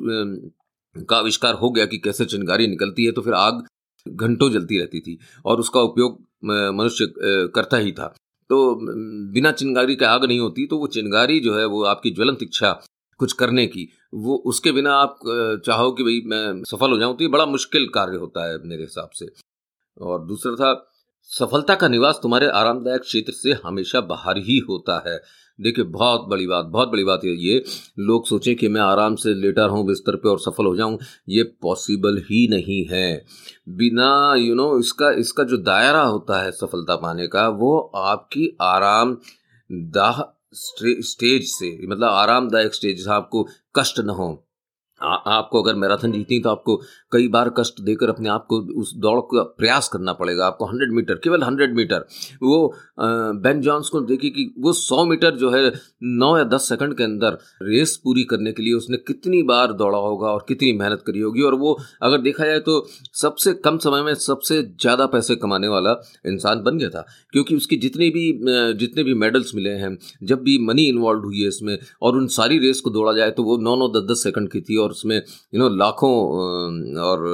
का 1.09 1.18
आविष्कार 1.18 1.54
हो 1.54 1.69
गया 1.71 1.86
कि 1.86 1.98
कैसे 1.98 2.25
चिंगारी 2.25 2.68
निकलती 2.68 3.06
है 3.06 3.12
तो 3.12 3.21
फिर 3.21 3.33
आग 3.36 3.63
घंटों 4.06 4.50
जलती 4.52 4.80
रहती 4.80 5.00
थी 5.00 5.18
और 5.46 5.60
उसका 5.60 5.82
उपयोग 5.82 6.22
मनुष्य 6.44 7.14
करता 7.56 7.78
ही 7.78 7.92
था। 7.92 8.08
तो 8.50 8.76
बिना 9.34 9.52
चिंगारी 9.52 9.96
के 9.96 10.06
आग 10.06 10.24
नहीं 10.26 10.40
होती 10.40 10.66
तो 10.68 10.78
वो 10.78 10.88
चिंगारी 10.90 11.40
जो 11.40 11.58
है 11.58 11.66
वो 11.66 11.84
आपकी 11.86 12.12
ज्वलंत 12.12 12.44
इच्छा 12.44 12.72
कुछ 13.20 13.34
करने 13.34 13.66
की, 13.68 13.88
वो 14.14 14.36
उसके 14.46 14.72
बिना 14.72 14.94
आप 14.94 15.20
चाहो 15.66 15.92
कि 15.92 16.04
भाई 16.04 16.22
मैं 16.26 16.64
सफल 16.64 16.92
हो 16.92 16.98
जाऊँ 17.00 17.16
तो 17.18 17.24
ये 17.24 17.30
बड़ा 17.30 17.46
मुश्किल 17.46 17.88
कार्य 17.94 18.18
होता 18.18 18.48
है 18.50 18.58
मेरे 18.64 18.84
हिसाब 18.84 19.10
से। 19.10 19.30
और 19.98 20.26
दूसरा 20.26 20.54
था 20.56 20.74
सफलता 21.30 21.75
का 21.75 21.88
निवास 21.88 22.20
तुम्हारे 22.24 22.48
आरामदायक 22.48 23.02
क्षेत्र 23.02 23.33
से 23.33 23.54
हमेशा 23.64 24.02
बाहर 24.02 24.38
ही 24.38 24.57
होता 24.69 25.02
है। 25.07 25.18
देखिए 25.59 25.86
बहुत 25.86 26.26
बड़ी 26.30 26.45
बात 26.47 26.66
बहुत 26.66 26.90
बड़ी 26.90 27.04
बात 27.04 27.21
है 27.26 27.31
ये। 27.38 27.64
लोग 28.00 28.28
सोचें 28.28 28.56
कि 28.56 28.68
मैं 28.68 28.81
आराम 28.81 29.16
से 29.16 29.33
लेटा 29.33 29.66
रहूँ 29.66 29.86
बिस्तर 29.88 30.16
पे 30.16 30.30
और 30.30 30.40
सफल 30.40 30.66
हो 30.66 30.76
जाऊँ 30.76 30.97
ये 31.30 31.44
पॉसिबल 31.62 32.18
ही 32.21 32.47
नहीं 32.47 32.83
है। 32.92 33.26
बिना 33.69 34.36
यू 34.36 34.45
you 34.45 34.56
नो 34.56 34.68
know, 34.68 34.80
इसका 34.80 35.12
इसका 35.19 35.44
जो 35.44 35.57
दायरा 35.59 36.02
होता 36.02 36.42
है 36.44 36.52
सफलता 36.52 36.95
पाने 36.95 37.28
का 37.28 37.47
वो 37.50 37.78
आपकी 37.95 38.56
आराम 38.62 39.18
दाह 39.69 40.21
स्टेज 40.56 41.45
से 41.50 41.78
मतलब 41.88 42.07
आरामदायक 42.07 42.74
स्टेज 42.74 43.07
आपको 43.09 43.47
कष्ट 43.76 44.00
न 44.00 44.09
हो। 44.12 44.33
आ, 45.02 45.14
आपको 45.14 45.62
अगर 45.64 45.76
मैराथन 45.76 46.12
जीतनी 46.12 46.40
तो 46.40 46.50
आपको 46.50 46.76
कई 47.12 47.28
बार 47.28 47.50
कष्ट 47.57 47.81
देकर 47.81 48.09
अपने 48.09 48.30
आप 48.30 48.45
को 48.50 48.59
उस 48.81 48.94
दौड़ 48.97 49.19
का 49.23 49.42
प्रयास 49.57 49.88
करना 49.94 50.14
पड़ेगा। 50.14 50.45
आपको 50.45 50.66
हंड्रेड 50.66 50.92
मीटर 50.92 51.16
केवल 51.23 51.44
हंड्रेड 51.44 51.76
मीटर। 51.76 52.06
वो 52.44 52.73
बेन 53.44 53.62
जॉन्स 53.62 53.90
को 53.90 54.02
देखिए 54.04 54.30
कि 54.30 54.54
वो 54.59 54.73
सौ 54.73 55.04
मीटर 55.06 55.35
जो 55.38 55.50
है 55.52 55.71
नौ 56.04 56.38
या 56.38 56.44
दस 56.45 56.68
सेकंड 56.69 56.97
के 56.97 57.04
अंदर 57.04 57.38
रेस 57.64 57.95
पूरी 58.04 58.23
करने 58.26 58.52
के 58.52 58.64
लिए 58.64 58.73
उसने 58.73 58.97
कितनी 59.00 59.42
बार 59.44 59.73
दौड़ा 59.73 59.97
होगा 59.97 60.28
और 60.28 60.45
कितनी 60.47 60.71
मेहनत 60.73 61.04
करी 61.07 61.19
होगी। 61.19 61.42
और 61.42 61.56
वो 61.56 61.78
अगर 62.02 62.21
देखा 62.21 62.45
जाए 62.45 62.59
तो 62.62 62.80
सबसे 63.16 63.54
कम 63.66 63.78
समय 63.80 64.02
में 64.04 64.14
सबसे 64.16 64.62
ज़्यादा 64.64 65.06
पैसे 65.07 65.35
कमाने 65.35 65.68
वाला 65.68 65.95
इंसान 66.28 66.64
बन 66.64 66.78
गया 66.78 66.90
था। 66.90 67.06
क्योंकि 67.33 67.56
उसकी 67.56 67.78
जितनी 67.78 68.09
भी 68.09 68.31
जितने 68.80 69.04
भी 69.04 69.14
मेडल्स 69.16 69.54
मिले 69.56 69.69
हैं 69.76 69.97
जब 70.23 70.42
भी 70.44 70.57
मनी 70.66 70.88
इन्वॉल्व 70.88 71.23
हुई 71.23 71.42
है 71.42 71.47
इसमें 71.47 71.78
और 72.02 72.18
उन 72.18 72.28
सारी 72.31 72.57
रेस 72.59 72.81
को 72.81 72.90
दौड़ा 72.92 73.14
जाए 73.14 73.31
तो 73.31 73.44
वो 73.44 73.57
नौ 73.59 73.76
नौ 73.76 73.88
दस 73.90 74.07
दस 74.12 74.23
सेकंड 74.23 74.52
की 74.52 74.62
थी 74.62 74.78
और 74.78 74.93
उसमें 74.94 75.16
यू 75.16 75.59
नो 75.59 75.69
लाखों 75.76 76.12
और 77.02 77.26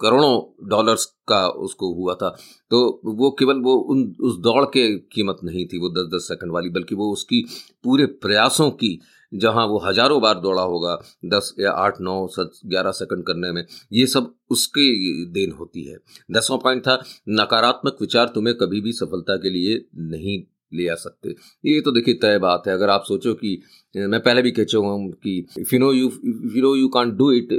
करोड़ों 0.00 0.68
डॉलर्स 0.68 1.04
का 1.28 1.46
उसको 1.60 1.92
हुआ 1.94 2.14
था। 2.14 2.28
तो 2.70 2.78
वो 3.06 3.30
केवल 3.38 3.60
वो 3.62 3.74
उन, 3.74 4.02
उस 4.20 4.38
दौड़ 4.40 4.64
के 4.66 4.88
कीमत 5.14 5.38
नहीं 5.44 5.66
थी, 5.66 5.78
वो 5.78 5.88
दस 5.90 6.10
दस 6.14 6.28
सेकंड 6.28 6.52
वाली, 6.52 6.70
बल्कि 6.70 6.94
वो 6.94 7.12
उसकी 7.12 7.44
पूरे 7.84 8.06
प्रयासों 8.18 8.70
की, 8.72 8.98
जहाँ 9.32 9.66
वो 9.66 9.78
हज़ारों 9.78 10.20
बार 10.22 10.38
दौड़ा 10.40 10.62
होगा, 10.64 10.94
दस 11.26 11.54
या 11.60 11.70
आठ, 11.72 12.00
नौ 12.00 12.26
सच 12.30 12.60
ग्यारह 12.66 12.92
सेकंड 12.92 13.26
करने 13.26 13.50
में, 13.52 13.64
ये 13.92 14.06
सब 14.06 14.34
उसकी 14.50 15.24
देन 15.32 15.52
होती 15.52 15.84
है। 15.84 15.96
दसवां 16.30 16.58
पॉइंट 16.58 16.82
था, 16.82 17.02
नकारात्मक 17.30 17.96
विचार 18.00 18.28
तुम्हें 18.34 18.56
कभी 18.56 18.80
भी 18.80 18.92
सफलता 18.94 19.36
के 19.36 19.50
लिए 19.50 19.84
नहीं 20.10 20.42
ले 20.72 20.88
आ 20.88 20.94
सकते। 20.96 21.34
ये 21.64 21.80
तो 21.80 21.90
देखिए 21.92 22.14
तय 22.22 22.38
बात 22.38 22.66
है। 22.66 22.74
अगर 22.74 22.90
आप 22.90 23.04
सोचो 23.08 23.34
कि 23.34 23.60
मैं 23.96 24.20
पहले 24.20 24.42
भी 24.42 24.50
कह 24.50 24.64
चुका 24.64 24.88
हूँ 24.88 25.10
कि 25.14 25.38
if 25.58 25.74
you 25.74 25.80
know 25.80 25.92
you 25.92 26.10
you 26.56 26.62
know 26.62 26.74
you 26.76 26.88
can't 26.88 27.16
do 27.16 27.30
it 27.32 27.52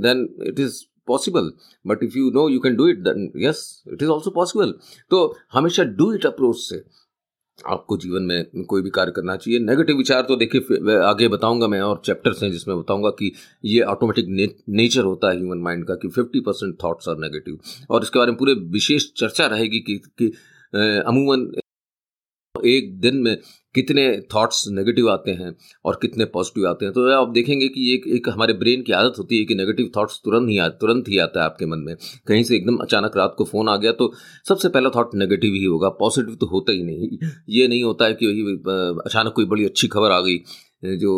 then 0.00 0.28
it 0.48 0.60
is 0.60 0.82
possible 1.08 1.50
but 1.86 2.02
if 2.04 2.18
you 2.18 2.30
know 2.34 2.48
you 2.48 2.58
can 2.60 2.76
do 2.76 2.88
it 2.88 2.98
then 3.08 3.30
yes 3.38 3.62
it 3.92 4.02
is 4.02 4.10
also 4.10 4.30
possible 4.34 4.74
तो 5.10 5.24
हमेशा 5.52 5.84
डू 5.98 6.12
इट 6.14 6.26
अप्रोच 6.26 6.56
से 6.58 6.82
आपको 7.58 7.96
जीवन 7.96 8.22
में 8.22 8.64
कोई 8.68 8.82
भी 8.82 8.90
कार्य 8.90 9.12
करना 9.16 9.34
चाहिए। 9.36 9.58
नेगेटिव 9.60 9.96
विचार 9.96 10.22
तो 10.28 10.36
देखिए 10.36 10.96
आगे 11.00 11.28
बताऊँगा 11.28 11.66
मैं 11.68 11.80
और 11.80 12.00
चैप्टर्स 12.06 12.42
हैं 12.42 12.50
जिसमें 12.52 12.76
बताऊँगा 12.78 13.10
कि 13.10 13.32
ये 13.64 13.80
ऑटोमेटिक 13.82 14.26
ने, 14.28 14.48
नेचर 14.68 15.04
होता 15.04 15.30
है 15.30 15.36
ह्यूमन 15.36 15.58
माइंड 15.58 15.84
का 15.86 15.94
कि 16.02 16.08
50 16.08 16.40
परसेंट 16.46 16.74
थाट्स 16.74 17.08
आर 17.08 17.18
नेगेटिव 17.18 17.58
और 17.90 18.02
इसके 18.02 18.18
बारे 18.18 18.30
में 18.30 18.38
पूरे 18.38 18.54
विशेष 18.72 19.06
चर्चा 19.16 19.46
रहेगी 19.46 19.80
कि, 19.80 19.96
कि 20.18 20.26
अमूमन 21.06 21.50
एक 22.66 22.98
दिन 23.00 23.16
में 23.16 23.36
कितने 23.74 24.02
थॉट्स 24.34 24.64
नेगेटिव 24.68 25.08
आते 25.10 25.30
हैं 25.30 25.54
और 25.84 25.98
कितने 26.02 26.24
पॉजिटिव 26.24 26.66
आते 26.68 26.84
हैं? 26.84 26.92
तो 26.94 27.08
आप 27.12 27.28
देखेंगे 27.28 27.68
कि 27.68 27.94
एक 27.94 28.06
एक 28.16 28.28
हमारे 28.28 28.52
ब्रेन 28.54 28.82
की 28.82 28.92
आदत 28.92 29.18
होती 29.18 29.38
है 29.38 29.44
कि 29.44 29.54
नेगेटिव 29.54 29.90
थॉट्स 29.96 30.20
तुरंत 30.24 30.48
ही 30.50 30.58
तुरंत 30.80 31.08
ही 31.08 31.18
आता 31.18 31.40
है 31.40 31.44
आपके 31.46 31.66
मन 31.66 31.78
में। 31.78 31.94
कहीं 32.26 32.42
से 32.44 32.56
एकदम 32.56 32.76
अचानक 32.76 33.16
रात 33.16 33.34
को 33.38 33.44
फ़ोन 33.44 33.68
आ 33.68 33.76
गया 33.76 33.92
तो 33.92 34.12
सबसे 34.48 34.68
पहला 34.68 34.90
थॉट 34.96 35.14
नेगेटिव 35.14 35.54
ही 35.54 35.64
होगा 35.64 35.88
पॉजिटिव 36.00 36.34
तो 36.34 36.46
होता 36.46 36.72
ही 36.72 36.82
नहीं। 36.82 37.08
ये 37.48 37.68
नहीं 37.68 37.82
होता 37.84 38.04
है 38.04 38.14
कि 38.14 38.26
वही 38.26 38.54
अचानक 39.06 39.32
कोई 39.36 39.44
बड़ी 39.44 39.64
अच्छी 39.64 39.88
खबर 39.88 40.10
आ 40.10 40.20
गई। 40.20 40.38
जो 40.98 41.14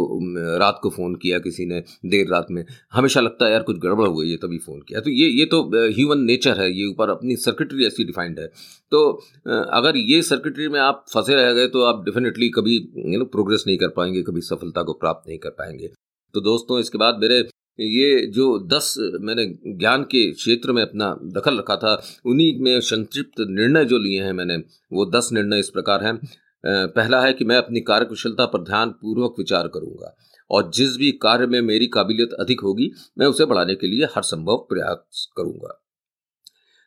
रात 0.58 0.78
को 0.82 0.90
फ़ोन 0.90 1.14
किया 1.14 1.38
किसी 1.38 1.66
ने, 1.66 1.82
देर 2.06 2.28
रात 2.28 2.46
में। 2.50 2.64
हमेशा 2.92 3.20
लगता 3.20 3.46
है, 3.46 3.52
यार, 3.52 3.62
कुछ 3.62 3.78
गड़बड़ 3.78 4.06
हुई 4.08 4.30
है, 4.30 4.36
तभी 4.36 4.58
फ़ोन 4.58 4.80
किया। 4.80 5.00
तो 5.00 5.10
ये 5.10 5.28
ये 5.30 5.44
तो 5.46 5.62
ह्यूमन 5.88 6.20
नेचर 6.22 6.60
है, 6.60 6.70
ये 6.72 6.86
ऊपर 6.86 7.10
अपनी 7.10 7.36
सर्किटरी 7.38 7.86
ऐसी 7.86 8.04
डिफाइंड 8.04 8.38
है। 8.40 8.46
तो 8.92 9.02
अगर 9.48 9.96
ये 9.98 10.22
सर्किटरी 10.22 10.68
में 10.68 10.80
आप 10.80 11.04
फंसे 11.14 11.34
रह 11.34 11.52
गए 11.52 11.66
तो 11.68 11.82
आप 11.84 12.04
डेफिनेटली 12.04 12.48
कभी 12.50 12.76
यू 13.06 13.18
नो 13.18 13.24
प्रोग्रेस 13.26 13.64
नहीं 13.66 13.76
कर 13.78 13.88
पाएँगे, 13.88 14.22
कभी 14.22 14.40
सफलता 14.42 14.82
को 14.82 14.92
प्राप्त 14.94 15.28
नहीं 15.28 15.38
कर 15.38 15.50
पाएँगे। 15.50 15.90
तो 16.34 16.40
दोस्तों, 16.42 16.78
इसके 16.80 16.98
बाद 16.98 17.18
मेरे, 17.20 17.38
ये 17.78 18.26
जो 18.26 18.58
दस, 18.68 18.94
मैंने 19.20 19.44
ज्ञान 19.78 20.02
के 20.04 20.30
क्षेत्र 20.32 20.72
में 20.72 20.82
अपना 20.82 21.10
दखल 21.34 21.58
रखा 21.58 21.76
था, 21.76 21.94
उन्हीं 22.26 22.60
में 22.60 22.80
संक्षिप्त 22.82 23.40
निर्णय 23.40 23.84
जो 23.84 23.98
लिए 23.98 24.22
हैं 24.22 24.32
मैंने, 24.32 24.56
वो 24.92 25.06
दस 25.10 25.28
निर्णय 25.32 25.58
इस 25.58 25.70
प्रकार 25.70 26.04
हैं। 26.04 26.18
पहला 26.64 27.20
है 27.20 27.32
कि 27.32 27.44
मैं 27.44 27.56
अपनी 27.56 27.80
कार्यकुशलता 27.82 28.46
पर 28.46 28.62
ध्यान 28.62 28.90
पूर्वक 28.92 29.34
विचार 29.38 29.68
करूँगा 29.68 30.14
और 30.50 30.70
जिस 30.74 30.96
भी 30.96 31.10
कार्य 31.22 31.46
में 31.46 31.60
मेरी 31.62 31.86
काबिलियत 31.88 32.32
अधिक 32.40 32.60
होगी, 32.60 32.90
मैं 33.18 33.26
उसे 33.26 33.44
बढ़ाने 33.44 33.74
के 33.74 33.86
लिए 33.86 34.06
हर 34.06 34.22
संभव 34.22 34.66
प्रयास 34.70 35.26
करूँगा। 35.36 35.80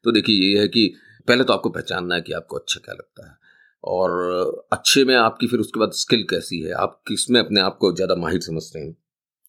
तो 0.06 0.12
देखिए, 0.12 0.36
ये 0.46 0.60
है 0.60 0.68
कि 0.68 0.94
पहले 1.28 1.44
तो 1.44 1.54
आपको 1.54 1.70
पहचानना 1.70 2.16
है 2.16 2.22
कि 2.22 2.34
आपको 2.34 2.58
अच्छा 2.58 2.80
क्या 2.86 2.94
लगता 2.94 3.28
है 3.28 3.38
और 3.84 4.68
अच्छे 4.74 5.04
में 5.06 5.16
आपकी 5.16 5.48
फिर 5.48 5.60
उसके 5.60 5.80
बाद 5.80 5.92
स्किल 5.96 6.24
कैसी 6.30 6.60
है, 6.62 6.72
आप 6.72 7.02
किसमें 7.08 7.40
अपने 7.40 7.62
आप 7.62 7.78
को 7.78 7.92
ज़्यादा 7.96 8.16
माहिर 8.16 8.42
समझते 8.42 8.80
हैं? 8.80 8.96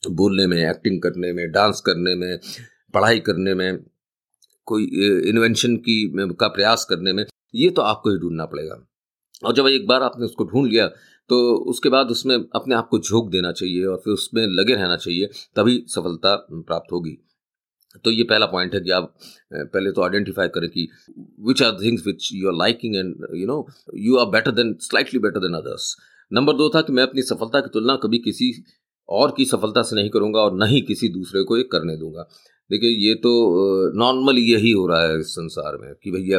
बोलने 0.03 0.47
में, 0.47 0.57
एक्टिंग 0.61 1.01
करने 1.03 1.33
में, 1.33 1.51
डांस 1.53 1.81
करने 1.87 2.15
में, 2.15 2.39
पढ़ाई 2.95 3.21
करने 3.21 3.55
में, 3.55 3.85
कोई 4.67 4.85
इन्वेंशन 5.29 5.77
की 5.79 6.13
का 6.41 6.49
प्रयास 6.49 6.87
करने 6.91 7.13
में, 7.13 7.25
ये 7.55 7.71
तो 7.71 7.83
आपको 7.83 8.11
ही 8.11 8.19
ढूंढना 8.19 8.45
पड़ेगा। 8.45 8.85
और 9.43 9.55
जब 9.55 9.67
एक 9.69 9.87
बार 9.87 10.03
आपने 10.03 10.25
उसको 10.25 10.45
ढूंढ 10.45 10.69
लिया 10.69 10.87
तो 11.31 11.37
उसके 11.71 11.89
बाद 11.89 12.11
उसमें 12.11 12.35
अपने 12.37 12.75
आप 12.75 12.89
को 12.91 12.99
झोंक 12.99 13.31
देना 13.31 13.53
चाहिए 13.53 13.85
और 13.87 14.01
फिर 14.05 14.13
उसमें 14.13 14.47
लगे 14.49 14.75
रहना 14.75 14.97
चाहिए, 14.97 15.27
तभी 15.57 15.85
सफलता 15.89 16.35
प्राप्त 16.51 16.93
होगी। 16.93 17.17
तो 18.05 18.11
ये 18.11 18.23
पहला 18.25 18.47
पॉइंट 18.47 18.75
है 18.75 18.81
कि 18.81 18.91
आप 18.91 19.15
पहले 19.53 19.93
तो 19.93 20.03
आइडेंटिफाई 20.03 20.49
करें 20.49 20.69
कि 20.71 20.89
which 21.49 21.63
are 21.63 21.77
things 21.83 22.07
which 22.07 22.29
you 22.33 22.49
are 22.49 22.55
liking 22.57 22.97
and 22.97 23.27
you 23.35 23.47
know 23.47 23.67
you 23.99 24.17
are 24.17 24.27
better 24.31 24.51
than 24.53 24.75
slightly 24.81 25.21
better 25.21 25.41
than 25.41 25.55
others 25.55 25.95
number 26.33 26.57
दो 26.57 26.69
था 26.75 26.81
कि 26.83 26.93
मैं 26.93 27.03
अपनी 27.03 27.23
सफलता 27.23 27.61
की 27.61 27.71
तुलना 27.75 27.97
कभी 28.03 28.19
किसी 28.19 28.53
और 29.09 29.35
की 29.37 29.45
सफलता 29.45 29.83
से 29.83 29.97
नहीं 29.97 30.11
करूँगा 30.11 30.41
और 30.41 30.57
न 30.57 30.67
ही 30.69 30.81
किसी 30.83 31.09
दूसरे 31.09 31.43
को 31.43 31.57
ये 31.57 31.63
करने 31.73 31.97
दूँगा। 31.97 32.23
देखिए, 32.71 32.91
ये 32.91 33.15
तो 33.15 33.31
नॉर्मली 33.99 34.43
यही 34.43 34.71
हो 34.73 34.87
रहा 34.87 35.03
है 35.03 35.19
इस 35.21 35.33
संसार 35.33 35.77
में 35.77 35.93
कि 35.95 36.11
भैया 36.11 36.39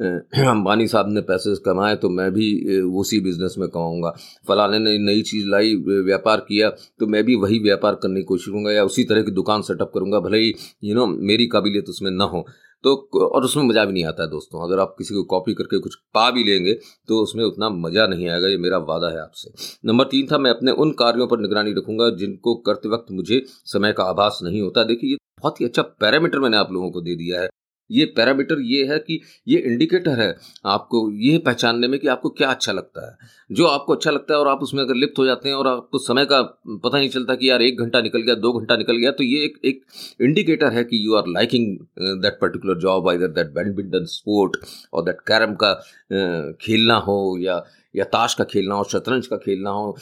अंबानी 0.48 0.86
साहब 0.88 1.08
ने 1.08 1.20
पैसे 1.22 1.54
कमाए 1.64 1.96
तो 1.96 2.08
मैं 2.10 2.30
भी 2.32 2.78
उसी 2.80 3.20
बिज़नेस 3.20 3.54
में 3.58 3.68
कमाऊँगा। 3.68 4.10
फलाने 4.48 4.78
ने 4.78 4.96
नई 5.00 5.22
चीज़ 5.22 5.46
लाई 5.46 5.74
व्यापार 6.04 6.40
किया 6.48 6.70
तो 6.70 7.06
मैं 7.06 7.24
भी 7.24 7.36
वही 7.36 7.58
व्यापार 7.60 7.94
करने 7.94 8.20
की 8.20 8.24
कोशिश 8.24 8.46
करूँगा 8.46 8.72
या 8.72 8.84
उसी 8.84 9.04
तरह 9.04 9.22
की 9.22 9.30
दुकान 9.32 9.62
सेटअप 9.62 9.90
करूँगा, 9.94 10.20
भले 10.20 10.38
ही 10.38 10.54
यू 10.84 10.94
नो 10.94 11.06
मेरी 11.06 11.46
काबिलियत 11.48 11.88
उसमें 11.88 12.10
ना 12.12 12.24
हो। 12.26 12.44
तो 12.84 12.94
और 13.26 13.44
उसमें 13.44 13.64
मज़ा 13.64 13.84
भी 13.84 13.92
नहीं 13.92 14.04
आता 14.04 14.22
है 14.22 14.28
दोस्तों। 14.30 14.62
अगर 14.64 14.80
आप 14.80 14.94
किसी 14.98 15.14
को 15.14 15.22
कॉपी 15.30 15.54
करके 15.54 15.78
कुछ 15.80 15.94
पा 16.14 16.30
भी 16.30 16.44
लेंगे 16.44 16.74
तो 17.08 17.22
उसमें 17.22 17.44
उतना 17.44 17.68
मज़ा 17.70 18.06
नहीं 18.06 18.28
आएगा, 18.28 18.48
ये 18.48 18.58
मेरा 18.58 18.78
वादा 18.80 19.08
है 19.10 19.20
आपसे। 19.20 19.50
नंबर 19.86 20.04
तीन 20.06 20.26
था, 20.26 20.38
मैं 20.38 20.50
अपने 20.50 20.70
उन 20.72 20.92
कार्यों 20.98 21.26
पर 21.28 21.40
निगरानी 21.40 21.72
रखूँगा, 21.72 22.10
जिनको 22.16 22.54
करते 22.66 22.88
वक्त 22.88 23.06
मुझे 23.12 23.42
समय 23.46 23.92
का 23.92 24.04
आभास 24.04 24.38
नहीं 24.44 24.60
होता। 24.62 24.84
देखिए, 24.84 25.10
ये 25.10 25.16
बहुत 25.40 25.60
ही 25.60 25.66
अच्छा 25.66 25.82
पैरामीटर 25.82 26.38
मैंने 26.38 26.56
आप 26.56 26.72
लोगों 26.72 26.90
को 26.90 27.00
दे 27.00 27.16
दिया 27.16 27.40
है। 27.42 27.48
ये 27.90 28.04
पैरामीटर 28.04 28.60
ये 28.60 28.84
है 28.84 28.98
कि 28.98 29.20
ये 29.48 29.58
इंडिकेटर 29.58 30.10
है 30.10 30.36
आपको 30.66 31.10
ये 31.10 31.38
पहचानने 31.38 31.88
में 31.88 32.00
कि 32.00 32.08
आपको 32.08 32.28
क्या 32.28 32.50
अच्छा 32.50 32.72
लगता 32.72 33.10
है। 33.10 33.16
जो 33.52 33.66
आपको 33.66 33.94
अच्छा 33.94 34.10
लगता 34.10 34.34
है 34.34 34.40
और 34.40 34.48
आप 34.48 34.62
उसमें 34.62 34.82
अगर 34.82 34.94
लिप्त 34.94 35.18
हो 35.18 35.26
जाते 35.26 35.48
हैं 35.48 35.56
और 35.56 35.66
आपको 35.66 35.98
समय 35.98 36.24
का 36.24 36.42
पता 36.68 36.98
नहीं 36.98 37.08
चलता 37.08 37.34
कि 37.34 37.50
यार 37.50 37.62
एक 37.62 37.80
घंटा 37.80 38.00
निकल 38.00 38.22
गया 38.22 38.34
दो 38.34 38.52
घंटा 38.52 38.76
निकल 38.76 38.96
गया 38.96 39.10
तो 39.10 39.24
ये 39.24 39.44
एक 39.44 39.58
एक 39.64 39.84
इंडिकेटर 40.20 40.66
है 40.66 40.84
कि 40.84 41.06
you 41.06 41.14
are 41.14 41.24
liking 41.28 41.78
that 42.22 42.38
particular 42.40 42.78
job 42.78 43.08
either 43.08 43.26
that 43.26 43.46
badminton 43.46 44.04
sport 44.04 44.56
और 44.92 45.02
दैट 45.02 45.20
कैरम 45.20 45.54
का 45.54 45.80
uh, 45.80 46.60
खेलना 46.60 46.96
हो 46.96 47.36
या 47.40 47.64
या 47.98 48.04
ताश 48.06 48.34
का 48.34 48.44
खेलना 48.44 48.74
हो, 48.74 48.84
शतरंज 48.84 49.26
का 49.26 49.36
खेलना 49.36 49.70
हो, 49.70 49.96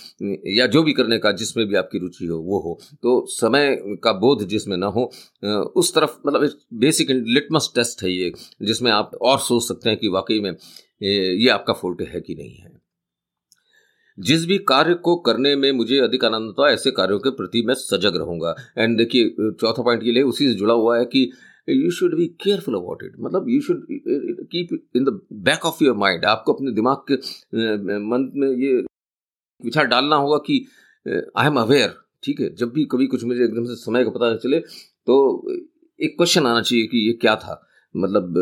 या 0.48 0.66
जो 0.66 0.82
भी 0.82 0.92
करने 0.92 1.18
का 1.18 1.32
जिसमें 1.34 1.66
भी 1.66 1.74
आपकी 1.74 1.98
रुचि 1.98 2.26
हो, 2.26 2.38
वो 2.38 2.58
हो। 2.60 2.78
तो 3.02 3.24
समय 3.30 3.76
का 4.04 4.12
बोध 4.14 4.46
जिसमें 4.46 4.76
ना 4.76 4.86
हो 4.88 5.10
उस 5.76 5.94
तरफ़ 5.94 6.16
मतलब 6.26 6.50
बेसिक 6.74 7.10
लिटमस 7.10 7.70
टेस्ट 7.74 8.02
है 8.02 8.12
ये, 8.12 8.32
जिसमें 8.62 8.90
आप 8.92 9.14
और 9.22 9.38
सोच 9.40 9.62
सकते 9.62 9.90
हैं 9.90 9.98
कि 9.98 10.08
वाकई 10.08 10.40
में 10.40 10.50
ये 11.02 11.48
आपका 11.50 11.72
फोर्टे 11.72 12.04
है 12.04 12.20
कि 12.20 12.34
नहीं 12.34 12.54
है। 12.54 12.74
जिस 14.18 14.44
भी 14.46 14.56
कार्य 14.58 14.94
को 14.96 15.14
करने 15.16 15.54
में 15.56 15.70
मुझे 15.72 15.98
अधिक 15.98 16.24
आनंद 16.24 16.46
होता 16.46 16.66
है, 16.66 16.74
ऐसे 16.74 16.90
कार्यों 16.90 17.18
के 17.18 17.30
प्रति 17.32 17.62
मैं 17.62 17.74
सजग 17.74 18.16
रहूँगा। 18.16 18.54
एंड 18.78 18.96
देखिए, 18.98 19.28
चौथा 19.52 19.82
पॉइंट 19.82 20.02
ये 20.04 20.22
उसी 20.22 20.46
से 20.48 20.54
जुड़ा 20.54 20.74
हुआ 20.74 20.98
है 20.98 21.04
कि 21.06 21.30
you 21.68 21.90
should 21.90 22.16
be 22.16 22.26
careful 22.42 22.75
about 22.75 23.02
it 23.04 23.12
मतलब 23.20 23.49
you 23.49 23.61
should 23.61 23.87
keep 23.90 24.73
in 24.96 25.04
the 25.04 25.20
back 25.49 25.64
of 25.66 25.82
your 25.85 25.96
mind 25.96 26.25
आपको 26.25 26.52
अपने 26.52 26.73
दिमाग 26.73 27.04
के 27.11 27.16
मन 28.06 28.30
में 28.37 28.49
ये 28.49 28.75
विचार 29.61 29.87
डालना 29.87 30.16
होगा 30.16 30.37
कि 30.46 30.64
आई 31.06 31.46
एम 31.46 31.61
अवेयर 31.61 31.94
ठीक 32.25 32.40
है? 32.40 32.54
जब 32.54 32.73
भी 32.73 32.85
कभी 32.92 33.06
कुछ 33.06 33.25
मुझे 33.25 33.44
एकदम 33.44 33.64
से 33.64 33.75
समय 33.76 34.04
का 34.04 34.11
पता 34.11 34.35
चले 34.37 34.58
तो 34.58 35.16
एक 35.99 36.16
क्वेश्चन 36.16 36.46
आना 36.46 36.61
चाहिए 36.61 36.87
कि 36.87 37.06
ये 37.06 37.12
क्या 37.14 37.35
था? 37.37 37.62
मतलब 37.94 38.35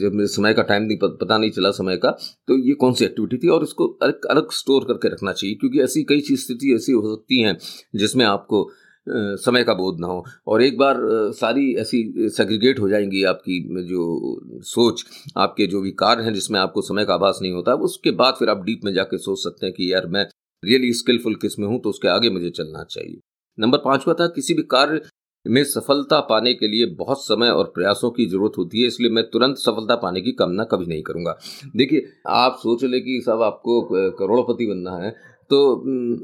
जब 0.00 0.12
मेरे 0.14 0.26
समय 0.28 0.54
का 0.54 0.62
टाइम 0.62 0.82
नहीं, 0.82 0.96
पता 0.98 1.36
नहीं 1.38 1.50
चला 1.50 1.70
समय 1.70 1.96
का 1.96 2.10
तो 2.48 2.56
ये 2.58 2.74
कौन 2.74 2.92
सी 2.92 3.04
एक्टिविटी 3.04 3.36
थी? 3.38 3.48
और 3.48 3.62
इसको 3.62 3.86
अलग 4.02 4.24
अलग 4.26 4.50
स्टोर 4.52 4.84
करके 4.84 5.08
रखना 5.08 5.32
चाहिए, 5.32 5.54
क्योंकि 5.56 5.80
ऐसी 5.80 6.02
कई 6.04 6.20
चीज़ 6.20 6.40
स्थिति 6.40 6.74
ऐसी 6.74 6.92
हो 6.92 7.14
सकती 7.14 7.40
हैं, 7.42 7.56
जिसमें 7.94 8.24
आपको 8.24 8.62
समय 9.08 9.64
का 9.64 9.74
बोध 9.74 10.00
ना 10.00 10.06
हो। 10.06 10.24
और 10.46 10.62
एक 10.62 10.78
बार 10.78 11.00
सारी 11.34 11.72
ऐसी 11.74 12.28
सेग्रीगेट 12.30 12.80
हो 12.80 12.88
जाएँगी 12.88 13.22
आपकी 13.24 13.58
जो 13.84 14.60
सोच, 14.64 15.04
आपके 15.36 15.66
जो 15.66 15.80
भी 15.80 15.90
कार्य 15.94 16.24
हैं 16.24 16.32
जिसमें 16.34 16.58
आपको 16.60 16.82
समय 16.82 17.04
का 17.04 17.14
आभास 17.14 17.38
नहीं 17.42 17.52
होता, 17.52 17.74
उसके 17.74 18.10
बाद 18.12 18.34
फिर 18.34 18.48
आप 18.48 18.64
डीप 18.64 18.80
में 18.84 18.92
जाके 18.94 19.18
सोच 19.18 19.38
सकते 19.38 19.66
हैं 19.66 19.74
कि 19.74 19.92
यार 19.92 20.06
मैं 20.06 20.26
रियली 20.62 20.92
स्किलफुल 20.94 21.34
किसमें 21.34 21.66
हूँ 21.68 21.80
तो 21.80 21.90
उसके 21.90 22.08
आगे 22.08 22.30
मुझे 22.30 22.50
चलना 22.50 22.82
चाहिए। 22.84 23.20
नंबर 23.58 23.78
पांचवा 23.78 24.14
था, 24.14 24.26
किसी 24.26 24.54
भी 24.54 24.62
कार्य 24.64 25.00
में 25.46 25.62
सफलता 25.64 26.18
पाने 26.20 26.52
के 26.54 26.68
लिए 26.68 26.86
बहुत 26.96 27.20
समय 27.20 27.48
और 27.48 27.64
प्रयासों 27.74 28.10
की 28.10 28.26
ज़रूरत 28.26 28.52
होती 28.58 28.80
है, 28.80 28.86
इसलिए 28.86 29.10
मैं 29.10 29.24
तुरंत 29.30 29.56
सफलता 29.56 29.96
पाने 29.96 30.20
की 30.20 30.32
कामना 30.32 30.64
कभी 30.64 30.86
नहीं 30.86 31.02
करूँगा। 31.02 31.36
देखिए, 31.76 32.06
आप 32.28 32.56
सोच 32.58 32.84
ले 32.84 33.00
कि 33.00 33.20
सब 33.26 33.42
आपको 33.42 33.80
करोड़पति 34.12 34.66
बनना 34.66 34.96
है 34.96 35.14
तो 35.50 35.58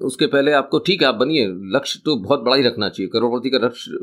उसके 0.06 0.26
पहले 0.26 0.52
आपको 0.52 0.78
ठीक 0.78 1.02
है, 1.02 1.08
आप 1.08 1.14
बनिए। 1.14 1.46
लक्ष्य 1.74 2.00
तो 2.04 2.16
बहुत 2.18 2.40
बड़ा 2.40 2.56
ही 2.56 2.62
रखना 2.62 2.88
चाहिए। 2.88 3.08
करोड़पति 3.08 3.50
का 3.50 3.58
लक्ष्य 3.58 3.98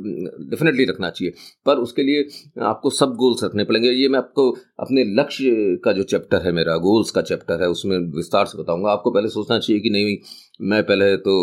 डेफिनेटली 0.49 0.85
रखना 0.85 1.09
चाहिए। 1.09 1.33
पर 1.65 1.77
उसके 1.77 2.03
लिए 2.03 2.27
आपको 2.63 2.89
सब 2.89 3.15
गोल्स 3.15 3.43
रखने 3.43 3.63
पड़ेंगे। 3.63 3.89
ये 3.91 4.07
मैं 4.07 4.19
आपको 4.19 4.49
अपने 4.79 5.03
लक्ष्य 5.15 5.79
का 5.83 5.91
जो 5.91 6.03
चैप्टर 6.05 6.41
है 6.41 6.51
मेरा 6.51 6.77
गोल्स 6.79 7.11
का 7.11 7.21
चैप्टर 7.21 7.61
है, 7.61 7.69
उसमें 7.69 7.97
विस्तार 8.15 8.45
से 8.45 8.57
बताऊँगा। 8.57 8.91
आपको 8.91 9.11
पहले 9.11 9.29
सोचना 9.29 9.59
चाहिए 9.59 9.81
कि 9.81 9.89
नहीं, 9.89 10.17
मैं 10.61 10.83
पहले 10.83 11.15
तो 11.17 11.35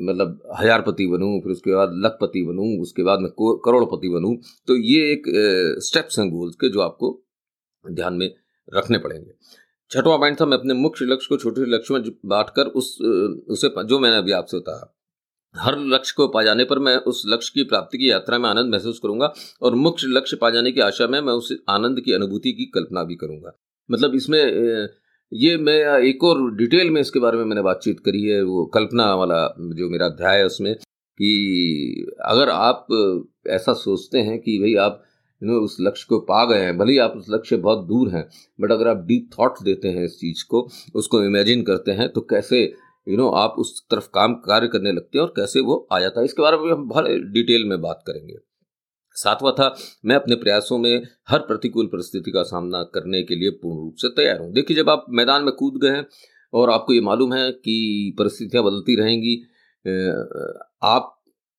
मतलब 0.00 0.40
हजारपति 0.58 1.06
बनूं, 1.06 1.40
फिर 1.40 1.52
उसके 1.52 1.74
बाद 1.74 1.92
लखपति 2.04 2.42
बनूं, 2.42 2.66
उसके 2.82 3.02
बाद 3.02 3.20
मैं 3.20 3.30
करोड़पति 3.64 4.08
बनूं। 4.08 4.34
तो 4.66 4.76
ये 4.76 5.10
एक 5.12 5.22
स्टेप्स 5.82 6.18
हैं 6.18 6.28
गोल्स 6.30 6.54
के 6.54 6.68
जो 6.68 6.80
आपको 6.80 7.20
ध्यान 7.84 8.14
में 8.14 8.30
रखने 8.68 8.98
पड़ेंगे। 8.98 9.30
छठवां 9.94 10.18
पॉइंट 10.18 10.40
था, 10.40 10.46
मैं 10.46 10.58
अपने 10.58 10.74
मुख्य 10.74 11.04
लक्ष्य 11.04 11.28
को, 11.28 11.36
छोटे 11.36 11.70
लक्ष्य 11.70 11.94
में 11.94 12.02
बांटकर 12.26 12.66
उस, 12.74 12.98
उसे 13.48 13.68
जो 13.84 13.98
मैंने 13.98 14.16
अभी 14.16 14.32
आपसे 14.32 14.58
बताया, 14.58 14.90
हर 15.54 15.78
लक्ष्य 15.88 16.14
को 16.16 16.26
पा 16.28 16.42
जाने 16.42 16.64
पर 16.64 16.78
मैं 16.78 16.96
उस 17.08 17.22
लक्ष्य 17.26 17.52
की 17.54 17.64
प्राप्ति 17.64 17.98
की 17.98 18.10
यात्रा 18.10 18.38
में 18.38 18.48
आनंद 18.48 18.72
महसूस 18.72 18.98
करूँगा 19.02 19.32
और 19.62 19.74
मुख्य 19.76 20.06
लक्ष्य 20.08 20.36
पा 20.36 20.50
जाने 20.50 20.72
की 20.72 20.80
आशा 20.80 21.06
में 21.06 21.20
मैं 21.20 21.32
उस 21.32 21.52
आनंद 21.70 22.00
की 22.00 22.12
अनुभूति 22.12 22.52
की 22.52 22.64
कल्पना 22.74 23.02
भी 23.04 23.14
करूँगा। 23.16 23.52
मतलब 23.88 24.14
इसमें 24.14 24.40
ये 25.32 25.56
मैं, 25.56 25.78
एक 26.00 26.24
और 26.24 26.40
डिटेल 26.56 26.90
में 26.90 27.00
इसके 27.00 27.20
बारे 27.20 27.38
में 27.38 27.44
मैंने 27.44 27.62
बातचीत 27.62 28.00
करी 28.00 28.22
है, 28.22 28.42
वो 28.42 28.64
कल्पना 28.74 29.14
वाला 29.14 29.46
जो 29.76 29.88
मेरा 29.90 30.06
अध्याय 30.06 30.38
है 30.38 30.46
उसमें 30.46 30.74
कि 30.74 32.12
अगर 32.24 32.48
आप 32.50 32.86
ऐसा 33.50 33.72
सोचते 33.74 34.18
हैं 34.20 34.38
कि 34.38 34.58
भाई 34.58 34.74
आप 34.84 35.02
यू 35.44 35.50
नो 35.50 35.58
उस 35.60 35.76
लक्ष्य 35.80 36.06
को 36.08 36.18
पा 36.22 36.44
गए 36.44 36.60
हैं। 36.60 36.76
भले 36.78 36.92
ही 36.92 36.98
आप 36.98 37.14
उस 37.16 37.26
लक्ष्य 37.30 37.56
बहुत 37.58 37.86
दूर 37.86 38.08
हैं 38.10 38.24
बट 38.58 38.72
अगर 38.72 38.88
आप 38.88 39.04
डीप 39.06 39.28
थॉट्स 39.38 39.62
देते 39.62 39.88
हैं 39.88 40.04
इस 40.04 40.16
चीज़ 40.18 40.44
को, 40.44 40.68
उसको 40.94 41.22
इमेजिन 41.24 41.62
करते 41.62 41.92
हैं 41.92 42.08
तो 42.08 42.20
कैसे 42.30 42.62
यू 43.06 43.16
नो 43.16 43.28
आप 43.36 43.54
उस 43.58 43.82
तरफ़ 43.90 44.08
काम, 44.14 44.34
कार्य 44.34 44.68
करने 44.68 44.92
लगते 44.92 45.18
हैं 45.18 45.24
और 45.24 45.32
कैसे 45.36 45.60
वो 45.62 45.76
आ 45.92 46.00
जाता 46.00 46.20
है। 46.20 46.24
इसके 46.24 46.42
बारे 46.42 46.56
में 46.56 46.70
हम 46.72 46.88
बहुत 46.88 47.06
डिटेल 47.32 47.64
में 47.64 47.80
बात 47.80 48.02
करेंगे। 48.06 48.36
सातवां 49.16 49.52
था, 49.52 49.74
मैं 50.04 50.16
अपने 50.16 50.36
प्रयासों 50.36 50.78
में 50.78 51.02
हर 51.28 51.38
प्रतिकूल 51.40 51.86
परिस्थिति 51.86 52.30
का 52.30 52.42
सामना 52.42 52.82
करने 52.94 53.22
के 53.22 53.34
लिए 53.34 53.50
पूर्ण 53.52 53.76
रूप 53.76 53.96
से 53.96 54.08
तैयार 54.10 54.40
हूँ। 54.40 54.52
देखिए, 54.52 54.76
जब 54.76 54.90
आप 54.90 55.04
मैदान 55.10 55.44
में 55.44 55.52
कूद 55.54 55.80
गए 55.82 55.90
हैं, 55.90 56.06
और 56.52 56.70
आपको 56.70 56.92
ये 56.92 57.00
मालूम 57.00 57.32
है 57.34 57.50
कि 57.52 58.14
परिस्थितियाँ 58.18 58.64
बदलती 58.64 58.96
रहेंगी 58.96 59.34
आप 60.84 61.13